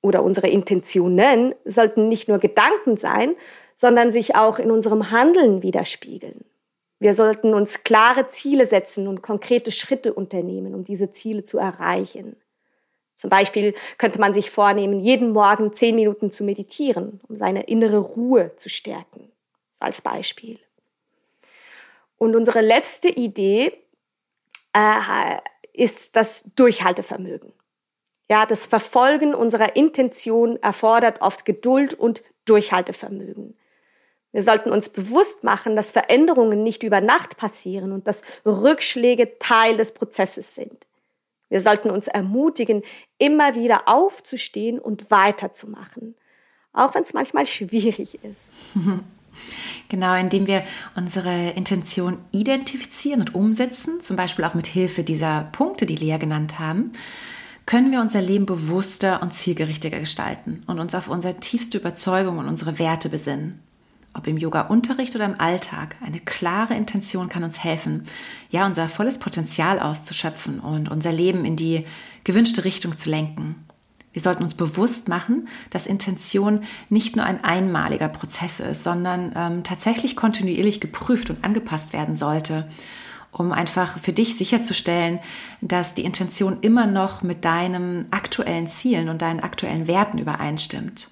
oder 0.01 0.24
unsere 0.24 0.48
Intentionen 0.48 1.55
sollten 1.65 2.07
nicht 2.07 2.27
nur 2.27 2.39
Gedanken 2.39 2.98
sein, 2.98 3.36
sondern 3.75 4.12
sich 4.12 4.36
auch 4.36 4.60
in 4.60 4.72
unserem 4.72 5.12
Handeln 5.12 5.62
widerspiegeln. 5.63 6.45
Wir 7.06 7.14
sollten 7.14 7.54
uns 7.54 7.84
klare 7.84 8.30
Ziele 8.30 8.66
setzen 8.66 9.08
und 9.08 9.22
konkrete 9.22 9.70
Schritte 9.70 10.12
unternehmen, 10.12 10.74
um 10.74 10.84
diese 10.84 11.12
Ziele 11.12 11.44
zu 11.44 11.60
erreichen. 11.60 12.36
Zum 13.14 13.30
Beispiel 13.30 13.76
könnte 14.00 14.20
man 14.20 14.34
sich 14.34 14.50
vornehmen, 14.50 15.00
jeden 15.00 15.30
Morgen 15.30 15.72
zehn 15.72 15.94
Minuten 15.94 16.32
zu 16.32 16.44
meditieren, 16.44 17.22
um 17.30 17.38
seine 17.38 17.66
innere 17.66 18.00
Ruhe 18.00 18.56
zu 18.58 18.70
stärken. 18.70 19.32
So 19.70 19.86
als 19.86 20.02
Beispiel. 20.02 20.58
Und 22.18 22.36
unsere 22.36 22.62
letzte 22.62 23.10
Idee 23.10 23.72
äh, 24.74 25.38
ist 25.74 26.16
das 26.16 26.44
Durchhaltevermögen. 26.56 27.54
Ja, 28.32 28.48
das 28.48 28.66
Verfolgen 28.66 29.36
unserer 29.36 29.76
Intention 29.76 30.58
erfordert 30.64 31.22
oft 31.22 31.46
Geduld 31.46 31.94
und 31.94 32.24
Durchhaltevermögen. 32.46 33.56
Wir 34.36 34.44
sollten 34.44 34.70
uns 34.72 34.89
bewusst 34.89 35.46
machen, 35.46 35.77
dass 35.77 35.92
Veränderungen 35.92 36.62
nicht 36.62 36.84
über 36.84 37.00
Nacht 37.00 37.38
passieren 37.38 37.94
und 37.94 38.06
dass 38.06 38.22
Rückschläge 38.46 39.39
Teil 39.39 39.77
des 39.77 39.94
Prozesses 39.94 40.56
sind. 40.56 40.75
Wir 41.48 41.62
sollten 41.62 41.89
uns 41.89 42.08
ermutigen, 42.08 42.84
immer 43.18 43.56
wieder 43.56 43.88
aufzustehen 43.88 44.77
und 44.77 45.10
weiterzumachen, 45.10 46.15
auch 46.74 46.96
wenn 46.96 47.04
es 47.04 47.13
manchmal 47.13 47.48
schwierig 47.48 48.20
ist. 48.24 48.51
Genau, 49.89 50.15
indem 50.15 50.48
wir 50.48 50.63
unsere 50.96 51.50
Intention 51.51 52.20
identifizieren 52.32 53.20
und 53.20 53.36
umsetzen, 53.36 54.00
zum 54.00 54.15
Beispiel 54.15 54.46
auch 54.46 54.54
mit 54.54 54.65
Hilfe 54.65 55.04
dieser 55.04 55.50
Punkte, 55.51 55.86
die 55.86 55.98
Lea 55.98 56.18
genannt 56.18 56.58
haben, 56.58 56.94
können 57.65 57.92
wir 57.92 58.00
unser 58.00 58.22
Leben 58.22 58.46
bewusster 58.46 59.22
und 59.22 59.34
zielgerichteter 59.34 60.00
gestalten 60.00 60.63
und 60.68 60.80
uns 60.80 60.96
auf 60.96 61.10
unsere 61.10 61.36
tiefste 61.36 61.80
Überzeugung 61.80 62.38
und 62.38 62.48
unsere 62.48 62.80
Werte 62.80 63.10
besinnen 63.10 63.64
ob 64.15 64.27
im 64.27 64.38
Yoga-Unterricht 64.38 65.15
oder 65.15 65.25
im 65.25 65.39
Alltag, 65.39 65.95
eine 66.03 66.19
klare 66.19 66.74
Intention 66.74 67.29
kann 67.29 67.43
uns 67.43 67.63
helfen, 67.63 68.03
ja, 68.50 68.65
unser 68.65 68.89
volles 68.89 69.19
Potenzial 69.19 69.79
auszuschöpfen 69.79 70.60
und 70.60 70.89
unser 70.89 71.12
Leben 71.12 71.45
in 71.45 71.55
die 71.55 71.86
gewünschte 72.24 72.63
Richtung 72.63 72.98
zu 72.98 73.10
lenken. 73.10 73.65
Wir 74.15 74.22
sollten 74.22 74.43
uns 74.43 74.53
bewusst 74.53 75.10
machen, 75.10 75.50
dass 75.72 75.88
Intention 75.88 76.62
nicht 76.88 77.17
nur 77.17 77.25
ein 77.25 77.43
einmaliger 77.43 78.07
Prozess 78.07 78.62
ist, 78.62 78.81
sondern 78.81 79.34
ähm, 79.36 79.63
tatsächlich 79.65 80.15
kontinuierlich 80.15 80.79
geprüft 80.79 81.29
und 81.29 81.43
angepasst 81.43 81.91
werden 81.91 82.15
sollte, 82.15 82.69
um 83.34 83.51
einfach 83.51 84.00
für 84.00 84.13
dich 84.13 84.38
sicherzustellen, 84.38 85.19
dass 85.60 85.95
die 85.95 86.05
Intention 86.05 86.60
immer 86.62 86.88
noch 86.88 87.24
mit 87.24 87.43
deinen 87.43 88.10
aktuellen 88.12 88.67
Zielen 88.67 89.10
und 89.10 89.22
deinen 89.22 89.41
aktuellen 89.41 89.86
Werten 89.86 90.17
übereinstimmt. 90.17 91.10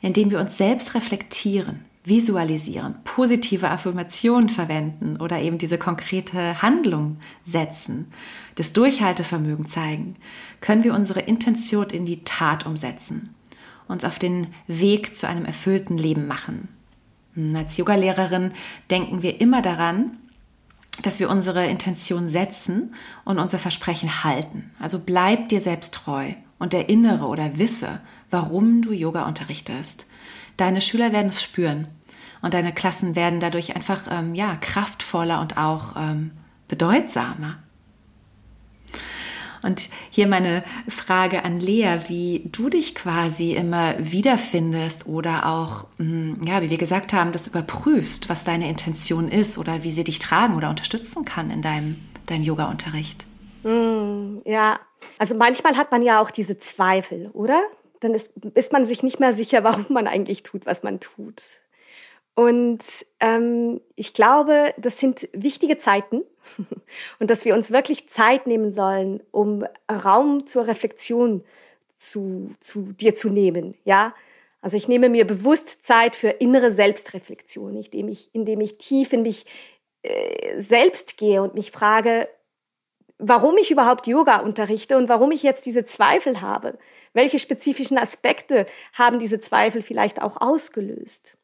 Indem 0.00 0.30
wir 0.30 0.40
uns 0.40 0.56
selbst 0.56 0.94
reflektieren, 0.94 1.84
visualisieren, 2.04 2.96
positive 3.04 3.70
Affirmationen 3.70 4.50
verwenden 4.50 5.16
oder 5.16 5.40
eben 5.40 5.56
diese 5.56 5.78
konkrete 5.78 6.60
Handlung 6.60 7.16
setzen, 7.42 8.12
das 8.56 8.74
Durchhaltevermögen 8.74 9.66
zeigen, 9.66 10.16
können 10.60 10.84
wir 10.84 10.94
unsere 10.94 11.20
Intention 11.20 11.88
in 11.90 12.04
die 12.04 12.22
Tat 12.22 12.66
umsetzen, 12.66 13.34
uns 13.88 14.04
auf 14.04 14.18
den 14.18 14.48
Weg 14.66 15.16
zu 15.16 15.26
einem 15.26 15.46
erfüllten 15.46 15.96
Leben 15.96 16.26
machen. 16.26 16.68
Hm, 17.34 17.56
als 17.56 17.76
Yogalehrerin 17.78 18.52
denken 18.90 19.22
wir 19.22 19.40
immer 19.40 19.62
daran, 19.62 20.18
dass 21.02 21.20
wir 21.20 21.30
unsere 21.30 21.66
Intention 21.66 22.28
setzen 22.28 22.94
und 23.24 23.38
unser 23.38 23.58
Versprechen 23.58 24.24
halten. 24.24 24.70
Also 24.78 25.00
bleib 25.00 25.48
dir 25.48 25.60
selbst 25.60 25.94
treu 25.94 26.32
und 26.58 26.72
erinnere 26.72 27.26
oder 27.26 27.58
wisse, 27.58 28.00
warum 28.30 28.82
du 28.82 28.92
Yoga 28.92 29.26
unterrichtest. 29.26 30.06
Deine 30.56 30.80
Schüler 30.80 31.12
werden 31.12 31.28
es 31.28 31.42
spüren 31.42 31.88
und 32.42 32.54
deine 32.54 32.72
Klassen 32.72 33.16
werden 33.16 33.40
dadurch 33.40 33.74
einfach 33.74 34.02
ähm, 34.10 34.34
ja, 34.34 34.56
kraftvoller 34.56 35.40
und 35.40 35.56
auch 35.56 35.96
ähm, 35.96 36.32
bedeutsamer. 36.68 37.58
Und 39.64 39.88
hier 40.10 40.26
meine 40.26 40.62
Frage 40.88 41.42
an 41.42 41.58
Lea, 41.58 42.00
wie 42.08 42.50
du 42.52 42.68
dich 42.68 42.94
quasi 42.94 43.54
immer 43.54 43.94
wiederfindest 43.98 45.06
oder 45.06 45.46
auch, 45.46 45.86
hm, 45.96 46.42
ja, 46.44 46.60
wie 46.60 46.68
wir 46.68 46.76
gesagt 46.76 47.14
haben, 47.14 47.32
das 47.32 47.46
überprüfst, 47.46 48.28
was 48.28 48.44
deine 48.44 48.68
Intention 48.68 49.28
ist 49.28 49.56
oder 49.56 49.82
wie 49.82 49.90
sie 49.90 50.04
dich 50.04 50.18
tragen 50.18 50.54
oder 50.54 50.68
unterstützen 50.68 51.24
kann 51.24 51.50
in 51.50 51.62
deinem, 51.62 51.96
deinem 52.26 52.42
Yoga-Unterricht. 52.42 53.24
Mm, 53.62 54.40
ja, 54.44 54.78
also 55.18 55.34
manchmal 55.34 55.78
hat 55.78 55.90
man 55.90 56.02
ja 56.02 56.20
auch 56.20 56.30
diese 56.30 56.58
Zweifel, 56.58 57.30
oder? 57.32 57.62
Dann 58.04 58.12
ist, 58.12 58.32
ist 58.52 58.70
man 58.70 58.84
sich 58.84 59.02
nicht 59.02 59.18
mehr 59.18 59.32
sicher, 59.32 59.64
warum 59.64 59.86
man 59.88 60.06
eigentlich 60.06 60.42
tut, 60.42 60.66
was 60.66 60.82
man 60.82 61.00
tut. 61.00 61.42
Und 62.34 62.80
ähm, 63.20 63.80
ich 63.94 64.12
glaube, 64.12 64.74
das 64.76 64.98
sind 64.98 65.28
wichtige 65.32 65.78
Zeiten 65.78 66.22
und 67.18 67.30
dass 67.30 67.44
wir 67.44 67.54
uns 67.54 67.70
wirklich 67.70 68.08
Zeit 68.08 68.46
nehmen 68.46 68.72
sollen, 68.74 69.22
um 69.30 69.64
Raum 69.90 70.46
zur 70.46 70.66
Reflexion 70.66 71.44
zu, 71.96 72.52
zu 72.60 72.92
dir 72.92 73.14
zu 73.14 73.30
nehmen. 73.30 73.74
Ja, 73.84 74.14
also 74.60 74.76
ich 74.76 74.88
nehme 74.88 75.08
mir 75.08 75.26
bewusst 75.26 75.84
Zeit 75.84 76.16
für 76.16 76.28
innere 76.28 76.72
Selbstreflexion, 76.72 77.76
indem 77.76 78.08
ich, 78.08 78.30
indem 78.34 78.60
ich 78.60 78.78
tief 78.78 79.12
in 79.12 79.22
mich 79.22 79.46
äh, 80.02 80.60
selbst 80.60 81.16
gehe 81.16 81.40
und 81.40 81.54
mich 81.54 81.70
frage, 81.70 82.28
warum 83.28 83.56
ich 83.56 83.70
überhaupt 83.70 84.06
Yoga 84.06 84.40
unterrichte 84.40 84.96
und 84.96 85.08
warum 85.08 85.32
ich 85.32 85.42
jetzt 85.42 85.66
diese 85.66 85.84
Zweifel 85.84 86.40
habe. 86.40 86.78
Welche 87.12 87.38
spezifischen 87.38 87.98
Aspekte 87.98 88.66
haben 88.92 89.18
diese 89.18 89.40
Zweifel 89.40 89.82
vielleicht 89.82 90.20
auch 90.20 90.40
ausgelöst? 90.40 91.38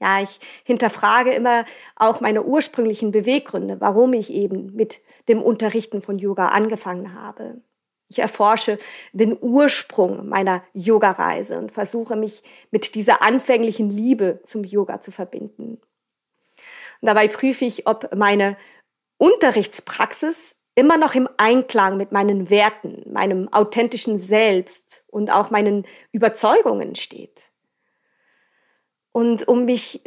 Ja, 0.00 0.20
ich 0.20 0.40
hinterfrage 0.64 1.32
immer 1.32 1.64
auch 1.94 2.20
meine 2.20 2.42
ursprünglichen 2.42 3.12
Beweggründe, 3.12 3.80
warum 3.80 4.12
ich 4.12 4.30
eben 4.30 4.74
mit 4.74 5.00
dem 5.28 5.40
Unterrichten 5.40 6.02
von 6.02 6.18
Yoga 6.18 6.46
angefangen 6.46 7.14
habe. 7.14 7.62
Ich 8.08 8.18
erforsche 8.18 8.78
den 9.12 9.36
Ursprung 9.40 10.28
meiner 10.28 10.62
Yoga-Reise 10.74 11.58
und 11.58 11.72
versuche 11.72 12.14
mich 12.14 12.42
mit 12.70 12.94
dieser 12.94 13.22
anfänglichen 13.22 13.90
Liebe 13.90 14.40
zum 14.44 14.64
Yoga 14.64 15.00
zu 15.00 15.10
verbinden. 15.10 15.80
Und 17.00 17.06
dabei 17.06 17.28
prüfe 17.28 17.64
ich, 17.64 17.86
ob 17.86 18.14
meine 18.14 18.56
Unterrichtspraxis 19.18 20.56
immer 20.76 20.98
noch 20.98 21.14
im 21.14 21.28
Einklang 21.38 21.96
mit 21.96 22.12
meinen 22.12 22.48
Werten, 22.50 23.02
meinem 23.10 23.52
authentischen 23.52 24.18
Selbst 24.18 25.04
und 25.08 25.32
auch 25.32 25.50
meinen 25.50 25.86
Überzeugungen 26.12 26.94
steht. 26.94 27.50
Und 29.10 29.48
um 29.48 29.64
mich 29.64 30.02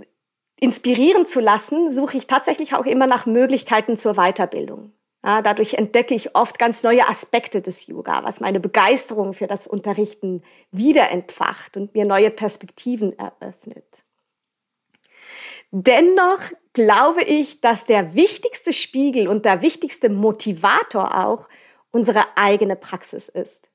inspirieren 0.59 1.25
zu 1.25 1.39
lassen, 1.39 1.89
suche 1.89 2.17
ich 2.17 2.27
tatsächlich 2.27 2.75
auch 2.75 2.85
immer 2.85 3.07
nach 3.07 3.25
Möglichkeiten 3.25 3.97
zur 3.97 4.13
Weiterbildung. 4.13 4.93
Ja, 5.25 5.41
dadurch 5.41 5.73
entdecke 5.73 6.13
ich 6.13 6.35
oft 6.35 6.59
ganz 6.59 6.83
neue 6.83 7.09
Aspekte 7.09 7.61
des 7.61 7.87
Yoga, 7.87 8.23
was 8.23 8.39
meine 8.39 8.59
Begeisterung 8.59 9.33
für 9.33 9.47
das 9.47 9.67
Unterrichten 9.67 10.43
wieder 10.71 11.09
entfacht 11.09 11.75
und 11.75 11.93
mir 11.93 12.05
neue 12.05 12.29
Perspektiven 12.29 13.17
eröffnet. 13.17 14.03
Dennoch 15.71 16.41
glaube 16.73 17.23
ich, 17.23 17.61
dass 17.61 17.85
der 17.85 18.15
wichtigste 18.15 18.73
Spiegel 18.73 19.27
und 19.27 19.45
der 19.45 19.61
wichtigste 19.61 20.09
Motivator 20.09 21.25
auch 21.25 21.47
unsere 21.91 22.37
eigene 22.37 22.75
Praxis 22.75 23.29
ist. 23.29 23.69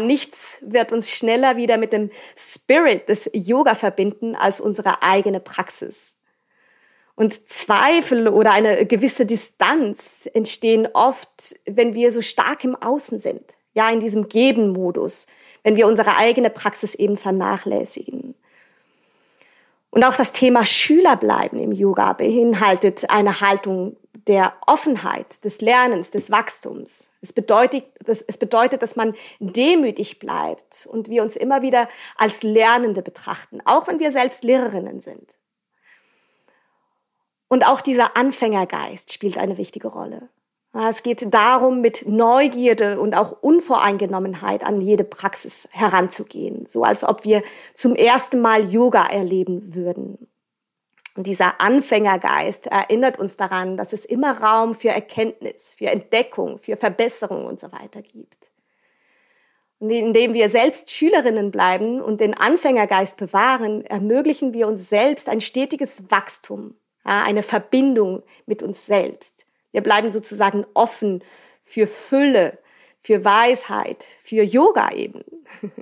Nichts 0.00 0.58
wird 0.60 0.92
uns 0.92 1.10
schneller 1.10 1.56
wieder 1.56 1.76
mit 1.76 1.92
dem 1.92 2.10
Spirit 2.36 3.08
des 3.08 3.30
Yoga 3.32 3.74
verbinden 3.74 4.34
als 4.34 4.60
unsere 4.60 5.02
eigene 5.02 5.40
Praxis. 5.40 6.14
Und 7.16 7.48
Zweifel 7.48 8.28
oder 8.28 8.52
eine 8.52 8.86
gewisse 8.86 9.26
Distanz 9.26 10.28
entstehen 10.32 10.88
oft, 10.94 11.54
wenn 11.66 11.94
wir 11.94 12.10
so 12.10 12.22
stark 12.22 12.64
im 12.64 12.74
Außen 12.76 13.18
sind, 13.18 13.54
ja, 13.72 13.90
in 13.90 14.00
diesem 14.00 14.28
Geben-Modus, 14.28 15.26
wenn 15.62 15.76
wir 15.76 15.86
unsere 15.86 16.16
eigene 16.16 16.50
Praxis 16.50 16.94
eben 16.94 17.16
vernachlässigen. 17.16 18.34
Und 19.94 20.02
auch 20.02 20.16
das 20.16 20.32
Thema 20.32 20.66
Schülerbleiben 20.66 21.60
im 21.60 21.70
Yoga 21.70 22.14
beinhaltet 22.14 23.08
eine 23.10 23.40
Haltung 23.40 23.96
der 24.26 24.54
Offenheit, 24.66 25.44
des 25.44 25.60
Lernens, 25.60 26.10
des 26.10 26.32
Wachstums. 26.32 27.10
Es 27.20 27.32
bedeutet, 27.32 27.84
es 28.04 28.36
bedeutet, 28.36 28.82
dass 28.82 28.96
man 28.96 29.14
demütig 29.38 30.18
bleibt 30.18 30.88
und 30.90 31.10
wir 31.10 31.22
uns 31.22 31.36
immer 31.36 31.62
wieder 31.62 31.88
als 32.16 32.42
Lernende 32.42 33.02
betrachten, 33.02 33.60
auch 33.66 33.86
wenn 33.86 34.00
wir 34.00 34.10
selbst 34.10 34.42
Lehrerinnen 34.42 35.00
sind. 35.00 35.32
Und 37.46 37.64
auch 37.64 37.80
dieser 37.80 38.16
Anfängergeist 38.16 39.12
spielt 39.12 39.38
eine 39.38 39.58
wichtige 39.58 39.86
Rolle. 39.86 40.28
Es 40.76 41.04
geht 41.04 41.32
darum, 41.32 41.80
mit 41.80 42.08
Neugierde 42.08 42.98
und 42.98 43.14
auch 43.14 43.30
Unvoreingenommenheit 43.42 44.64
an 44.64 44.80
jede 44.80 45.04
Praxis 45.04 45.68
heranzugehen, 45.70 46.66
so 46.66 46.82
als 46.82 47.04
ob 47.04 47.24
wir 47.24 47.44
zum 47.76 47.94
ersten 47.94 48.40
Mal 48.40 48.68
Yoga 48.68 49.06
erleben 49.06 49.76
würden. 49.76 50.26
Und 51.16 51.28
dieser 51.28 51.60
Anfängergeist 51.60 52.66
erinnert 52.66 53.20
uns 53.20 53.36
daran, 53.36 53.76
dass 53.76 53.92
es 53.92 54.04
immer 54.04 54.42
Raum 54.42 54.74
für 54.74 54.88
Erkenntnis, 54.88 55.76
für 55.78 55.86
Entdeckung, 55.86 56.58
für 56.58 56.76
Verbesserung 56.76 57.46
und 57.46 57.60
so 57.60 57.70
weiter 57.70 58.02
gibt. 58.02 58.50
Und 59.78 59.90
indem 59.90 60.34
wir 60.34 60.48
selbst 60.48 60.90
Schülerinnen 60.90 61.52
bleiben 61.52 62.00
und 62.00 62.20
den 62.20 62.34
Anfängergeist 62.34 63.16
bewahren, 63.16 63.84
ermöglichen 63.86 64.52
wir 64.52 64.66
uns 64.66 64.88
selbst 64.88 65.28
ein 65.28 65.40
stetiges 65.40 66.10
Wachstum, 66.10 66.74
eine 67.04 67.44
Verbindung 67.44 68.24
mit 68.46 68.60
uns 68.60 68.86
selbst 68.86 69.43
wir 69.74 69.82
bleiben 69.82 70.08
sozusagen 70.08 70.64
offen 70.72 71.24
für 71.64 71.88
Fülle, 71.88 72.58
für 73.00 73.24
Weisheit, 73.24 74.04
für 74.22 74.42
Yoga 74.42 74.92
eben. 74.92 75.24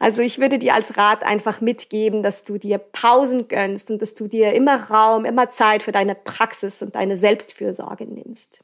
Also 0.00 0.22
ich 0.22 0.38
würde 0.38 0.60
dir 0.60 0.74
als 0.74 0.96
Rat 0.96 1.24
einfach 1.24 1.60
mitgeben, 1.60 2.22
dass 2.22 2.44
du 2.44 2.56
dir 2.56 2.78
Pausen 2.78 3.48
gönnst 3.48 3.90
und 3.90 4.00
dass 4.00 4.14
du 4.14 4.28
dir 4.28 4.52
immer 4.52 4.90
Raum, 4.90 5.24
immer 5.24 5.50
Zeit 5.50 5.82
für 5.82 5.90
deine 5.90 6.14
Praxis 6.14 6.82
und 6.82 6.94
deine 6.94 7.18
Selbstfürsorge 7.18 8.06
nimmst. 8.06 8.60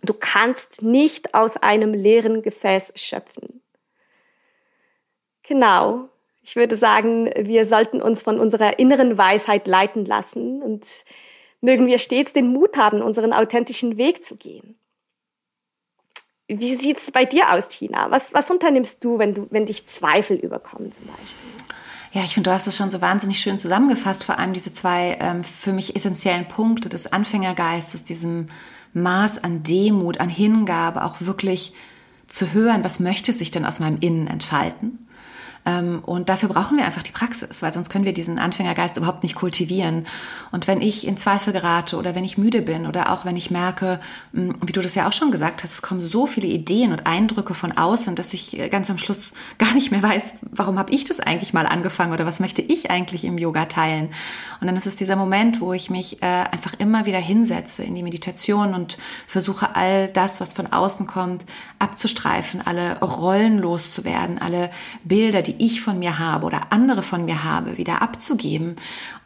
Du 0.00 0.14
kannst 0.14 0.80
nicht 0.80 1.34
aus 1.34 1.58
einem 1.58 1.92
leeren 1.92 2.40
Gefäß 2.40 2.94
schöpfen. 2.96 3.60
Genau. 5.42 6.08
Ich 6.42 6.56
würde 6.56 6.78
sagen, 6.78 7.30
wir 7.36 7.66
sollten 7.66 8.00
uns 8.00 8.22
von 8.22 8.40
unserer 8.40 8.78
inneren 8.78 9.18
Weisheit 9.18 9.66
leiten 9.66 10.06
lassen 10.06 10.62
und 10.62 10.86
mögen 11.66 11.88
wir 11.88 11.98
stets 11.98 12.32
den 12.32 12.46
Mut 12.46 12.76
haben, 12.76 13.02
unseren 13.02 13.32
authentischen 13.32 13.96
Weg 13.98 14.24
zu 14.24 14.36
gehen. 14.36 14.76
Wie 16.46 16.76
sieht 16.76 16.98
es 16.98 17.10
bei 17.10 17.24
dir 17.24 17.52
aus, 17.52 17.68
Tina? 17.68 18.08
Was, 18.12 18.32
was 18.32 18.48
unternimmst 18.52 19.02
du, 19.02 19.18
wenn, 19.18 19.34
du, 19.34 19.48
wenn 19.50 19.66
dich 19.66 19.84
Zweifel 19.84 20.36
überkommen 20.36 20.92
zum 20.92 21.06
Beispiel? 21.06 21.50
Ja, 22.12 22.22
ich 22.22 22.34
finde, 22.34 22.50
du 22.50 22.54
hast 22.54 22.68
es 22.68 22.76
schon 22.76 22.88
so 22.88 23.00
wahnsinnig 23.00 23.40
schön 23.40 23.58
zusammengefasst, 23.58 24.24
vor 24.24 24.38
allem 24.38 24.52
diese 24.52 24.72
zwei 24.72 25.18
ähm, 25.20 25.42
für 25.42 25.72
mich 25.72 25.96
essentiellen 25.96 26.46
Punkte 26.46 26.88
des 26.88 27.12
Anfängergeistes, 27.12 28.04
diesem 28.04 28.46
Maß 28.92 29.42
an 29.42 29.64
Demut, 29.64 30.20
an 30.20 30.28
Hingabe, 30.28 31.04
auch 31.04 31.16
wirklich 31.20 31.74
zu 32.28 32.52
hören, 32.52 32.84
was 32.84 33.00
möchte 33.00 33.32
sich 33.32 33.50
denn 33.50 33.66
aus 33.66 33.80
meinem 33.80 33.98
Innen 33.98 34.28
entfalten 34.28 35.05
und 35.66 36.28
dafür 36.28 36.48
brauchen 36.48 36.76
wir 36.76 36.84
einfach 36.84 37.02
die 37.02 37.10
Praxis, 37.10 37.60
weil 37.60 37.72
sonst 37.72 37.90
können 37.90 38.04
wir 38.04 38.14
diesen 38.14 38.38
Anfängergeist 38.38 38.96
überhaupt 38.96 39.24
nicht 39.24 39.34
kultivieren. 39.34 40.06
Und 40.52 40.68
wenn 40.68 40.80
ich 40.80 41.06
in 41.06 41.16
Zweifel 41.16 41.52
gerate 41.52 41.96
oder 41.96 42.14
wenn 42.14 42.22
ich 42.22 42.38
müde 42.38 42.62
bin 42.62 42.86
oder 42.86 43.10
auch 43.10 43.24
wenn 43.24 43.34
ich 43.34 43.50
merke, 43.50 43.98
hm, 44.32 44.54
wie 44.64 44.70
du 44.70 44.80
das 44.80 44.94
ja 44.94 45.08
auch 45.08 45.12
schon 45.12 45.32
gesagt 45.32 45.64
hast, 45.64 45.72
es 45.72 45.82
kommen 45.82 46.02
so 46.02 46.26
viele 46.26 46.46
Ideen 46.46 46.92
und 46.92 47.06
Eindrücke 47.06 47.54
von 47.54 47.72
außen, 47.72 48.14
dass 48.14 48.32
ich 48.32 48.56
äh, 48.56 48.68
ganz 48.68 48.90
am 48.90 48.98
Schluss 48.98 49.32
gar 49.58 49.74
nicht 49.74 49.90
mehr 49.90 50.04
weiß, 50.04 50.34
warum 50.52 50.78
habe 50.78 50.92
ich 50.92 51.04
das 51.04 51.18
eigentlich 51.18 51.52
mal 51.52 51.66
angefangen 51.66 52.12
oder 52.12 52.26
was 52.26 52.38
möchte 52.38 52.62
ich 52.62 52.92
eigentlich 52.92 53.24
im 53.24 53.36
Yoga 53.36 53.64
teilen. 53.64 54.10
Und 54.60 54.68
dann 54.68 54.76
ist 54.76 54.86
es 54.86 54.94
dieser 54.94 55.16
Moment, 55.16 55.60
wo 55.60 55.72
ich 55.72 55.90
mich 55.90 56.22
äh, 56.22 56.26
einfach 56.26 56.74
immer 56.78 57.06
wieder 57.06 57.18
hinsetze 57.18 57.82
in 57.82 57.96
die 57.96 58.04
Meditation 58.04 58.72
und 58.72 58.98
versuche 59.26 59.74
all 59.74 60.06
das, 60.08 60.40
was 60.40 60.52
von 60.52 60.68
außen 60.68 61.08
kommt, 61.08 61.44
abzustreifen, 61.80 62.62
alle 62.64 63.00
Rollen 63.00 63.58
loszuwerden, 63.58 64.38
alle 64.38 64.70
Bilder, 65.02 65.42
die 65.42 65.55
ich 65.58 65.80
von 65.80 65.98
mir 65.98 66.18
habe 66.18 66.46
oder 66.46 66.72
andere 66.72 67.02
von 67.02 67.24
mir 67.24 67.44
habe, 67.44 67.78
wieder 67.78 68.02
abzugeben 68.02 68.76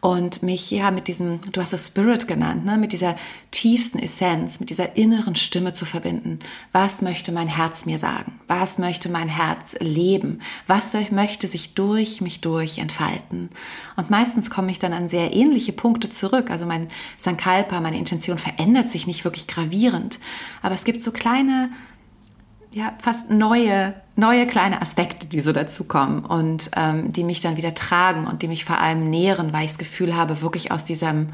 und 0.00 0.42
mich 0.42 0.70
ja 0.70 0.90
mit 0.90 1.08
diesem, 1.08 1.40
du 1.52 1.60
hast 1.60 1.72
es 1.72 1.88
Spirit 1.88 2.26
genannt, 2.26 2.64
ne, 2.64 2.78
mit 2.78 2.92
dieser 2.92 3.16
tiefsten 3.50 3.98
Essenz, 3.98 4.60
mit 4.60 4.70
dieser 4.70 4.96
inneren 4.96 5.36
Stimme 5.36 5.72
zu 5.72 5.84
verbinden. 5.84 6.38
Was 6.72 7.02
möchte 7.02 7.32
mein 7.32 7.48
Herz 7.48 7.84
mir 7.86 7.98
sagen? 7.98 8.40
Was 8.48 8.78
möchte 8.78 9.08
mein 9.08 9.28
Herz 9.28 9.76
leben? 9.80 10.40
Was 10.66 10.94
möchte 11.10 11.46
sich 11.46 11.74
durch 11.74 12.20
mich 12.20 12.40
durch 12.40 12.78
entfalten? 12.78 13.50
Und 13.96 14.10
meistens 14.10 14.50
komme 14.50 14.70
ich 14.70 14.78
dann 14.78 14.92
an 14.92 15.08
sehr 15.08 15.34
ähnliche 15.34 15.72
Punkte 15.72 16.08
zurück. 16.08 16.50
Also 16.50 16.66
mein 16.66 16.88
Sankalpa, 17.16 17.80
meine 17.80 17.98
Intention 17.98 18.38
verändert 18.38 18.88
sich 18.88 19.06
nicht 19.06 19.24
wirklich 19.24 19.46
gravierend, 19.46 20.18
aber 20.62 20.74
es 20.74 20.84
gibt 20.84 21.02
so 21.02 21.12
kleine 21.12 21.70
ja, 22.72 22.92
fast 23.00 23.30
neue, 23.30 23.94
neue 24.16 24.46
kleine 24.46 24.80
Aspekte, 24.80 25.26
die 25.26 25.40
so 25.40 25.52
dazukommen 25.52 26.24
und 26.24 26.70
ähm, 26.76 27.12
die 27.12 27.24
mich 27.24 27.40
dann 27.40 27.56
wieder 27.56 27.74
tragen 27.74 28.26
und 28.26 28.42
die 28.42 28.48
mich 28.48 28.64
vor 28.64 28.78
allem 28.78 29.11
nähren, 29.11 29.52
weil 29.52 29.64
ich 29.64 29.72
das 29.72 29.78
Gefühl 29.78 30.14
habe, 30.14 30.40
wirklich 30.40 30.70
aus 30.70 30.85
diesem, 30.85 31.30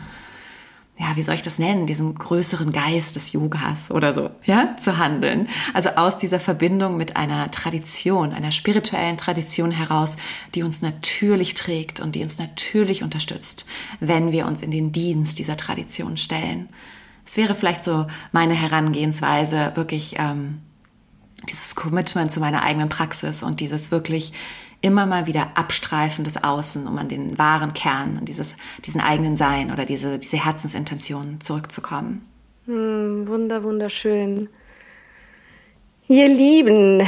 ja, 0.97 1.15
wie 1.15 1.23
soll 1.23 1.35
ich 1.35 1.43
das 1.43 1.59
nennen, 1.59 1.87
diesem 1.87 2.15
größeren 2.15 2.73
Geist 2.73 3.17
des 3.17 3.33
Yogas 3.33 3.91
oder 3.91 4.15
so, 4.15 4.31
ja, 4.45 4.77
zu 4.79 4.97
handeln. 4.97 5.47
Also 5.75 5.91
aus 5.91 6.17
dieser 6.17 6.41
Verbindung 6.41 6.97
mit 6.97 7.17
einer 7.17 7.51
Tradition, 7.51 8.33
einer 8.33 8.51
spirituellen 8.51 9.19
Tradition 9.19 9.73
heraus, 9.73 10.17
die 10.55 10.63
uns 10.63 10.81
natürlich 10.81 11.53
trägt 11.53 12.01
und 12.01 12.15
die 12.15 12.23
uns 12.23 12.39
natürlich 12.39 13.03
unterstützt, 13.03 13.67
wenn 14.01 14.33
wir 14.33 14.47
uns 14.47 14.63
in 14.63 14.71
den 14.71 14.91
Dienst 14.91 15.39
dieser 15.39 15.59
Tradition 15.59 16.17
stellen. 16.17 16.71
Es 17.27 17.37
wäre 17.37 17.55
vielleicht 17.55 17.85
so 17.85 18.07
meine 18.33 18.55
Herangehensweise, 18.55 19.73
wirklich 19.75 20.15
ähm, 20.19 20.63
dieses 21.49 21.75
Commitment 21.75 22.31
zu 22.31 22.41
meiner 22.41 22.63
eigenen 22.63 22.89
Praxis 22.89 23.43
und 23.43 23.61
dieses 23.61 23.91
wirklich 23.91 24.33
immer 24.81 25.07
mal 25.07 25.27
wieder 25.27 25.49
Abstreifen 25.55 26.25
des 26.25 26.43
Außen, 26.43 26.87
um 26.87 26.99
an 26.99 27.09
den 27.09 27.39
wahren 27.39 27.73
Kern 27.73 28.19
und 28.19 28.29
dieses, 28.29 28.55
diesen 28.85 29.01
eigenen 29.01 29.37
Sein 29.37 29.73
oder 29.73 29.85
diese, 29.85 30.19
diese 30.19 30.45
Herzensintention 30.45 31.41
zurückzukommen. 31.41 32.27
Hm, 32.67 33.27
wunder, 33.27 33.63
wunderschön. 33.63 34.49
Ihr 36.09 36.29
Lieben, 36.29 37.03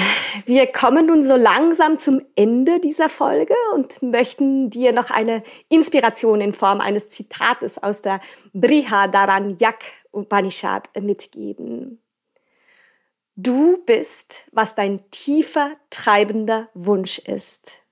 wir 0.46 0.66
kommen 0.66 1.06
nun 1.06 1.22
so 1.22 1.36
langsam 1.36 2.00
zum 2.00 2.20
Ende 2.34 2.80
dieser 2.80 3.08
Folge 3.08 3.54
und 3.74 4.02
möchten 4.02 4.70
dir 4.70 4.92
noch 4.92 5.10
eine 5.10 5.44
Inspiration 5.68 6.40
in 6.40 6.52
Form 6.52 6.80
eines 6.80 7.08
Zitates 7.08 7.80
aus 7.80 8.02
der 8.02 8.20
Brihadaranyaka 8.54 9.86
Upanishad 10.10 10.88
mitgeben. 11.00 12.00
Du 13.40 13.76
bist, 13.84 14.42
was 14.50 14.74
dein 14.74 15.08
tiefer 15.12 15.76
treibender 15.90 16.68
Wunsch 16.74 17.20
ist. 17.20 17.82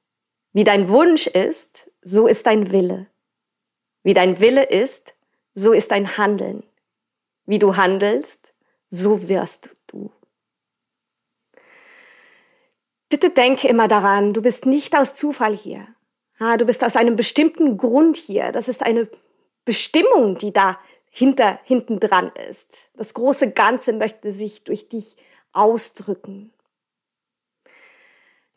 Wie 0.53 0.65
dein 0.65 0.89
Wunsch 0.89 1.29
ist, 1.29 1.89
so 2.03 2.27
ist 2.27 2.47
dein 2.47 2.73
Wille. 2.73 3.07
Wie 4.03 4.13
dein 4.13 4.41
Wille 4.41 4.65
ist, 4.65 5.15
so 5.55 5.73
ist 5.73 5.93
dein 5.93 6.19
Handeln. 6.19 6.65
Wie 7.45 7.61
du 7.61 7.77
handelst, 7.77 8.53
so 8.91 9.29
wirst 9.29 9.71
du. 9.87 10.11
Bitte 13.09 13.31
denke 13.31 13.69
immer 13.69 13.87
daran, 13.87 14.35
du 14.35 14.43
bist 14.43 14.67
nicht 14.67 14.97
aus 14.97 15.15
Zufall 15.15 15.57
hier. 15.57 15.87
du 16.41 16.65
bist 16.65 16.83
aus 16.83 16.97
einem 16.97 17.15
bestimmten 17.15 17.79
Grund 17.79 18.17
hier. 18.17 18.51
Das 18.51 18.67
ist 18.67 18.83
eine 18.83 19.09
Bestimmung, 19.65 20.39
die 20.39 20.53
da 20.53 20.81
hinter, 21.09 21.61
hinten 21.63 22.01
dran 22.01 22.33
ist. 22.51 22.91
Das 22.95 23.15
große 23.15 23.53
Ganze 23.53 23.93
möchte 23.93 24.33
sich 24.33 24.65
durch 24.65 24.89
dich 24.89 25.17
ausdrücken. 25.57 26.53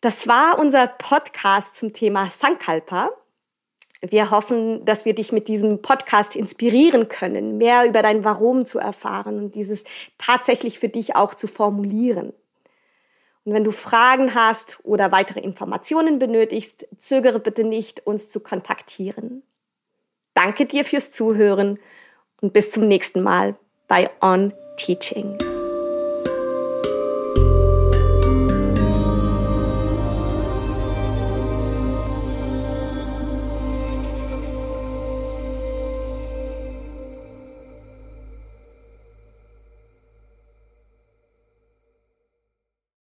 Das 0.01 0.27
war 0.27 0.57
unser 0.59 0.87
Podcast 0.87 1.75
zum 1.75 1.93
Thema 1.93 2.27
Sankalpa. 2.27 3.11
Wir 4.01 4.31
hoffen, 4.31 4.85
dass 4.85 5.03
wir 5.03 5.13
dich 5.13 5.33
mit 5.33 5.49
diesem 5.49 5.81
Podcast 5.81 6.37
inspirieren 6.37 7.09
können, 7.09 7.57
mehr 7.57 7.85
über 7.85 8.01
dein 8.01 8.23
Warum 8.23 8.65
zu 8.65 8.79
erfahren 8.79 9.37
und 9.37 9.55
dieses 9.55 9.83
tatsächlich 10.17 10.79
für 10.79 10.87
dich 10.87 11.17
auch 11.17 11.33
zu 11.33 11.47
formulieren. 11.47 12.33
Und 13.43 13.53
wenn 13.53 13.63
du 13.63 13.71
Fragen 13.71 14.35
hast 14.35 14.79
oder 14.83 15.11
weitere 15.11 15.41
Informationen 15.41 16.17
benötigst, 16.19 16.87
zögere 16.97 17.39
bitte 17.39 17.63
nicht, 17.63 18.05
uns 18.05 18.29
zu 18.29 18.39
kontaktieren. 18.39 19.43
Danke 20.33 20.65
dir 20.65 20.85
fürs 20.85 21.11
Zuhören 21.11 21.79
und 22.41 22.53
bis 22.53 22.71
zum 22.71 22.87
nächsten 22.87 23.21
Mal 23.21 23.55
bei 23.87 24.09
On 24.21 24.53
Teaching. 24.77 25.48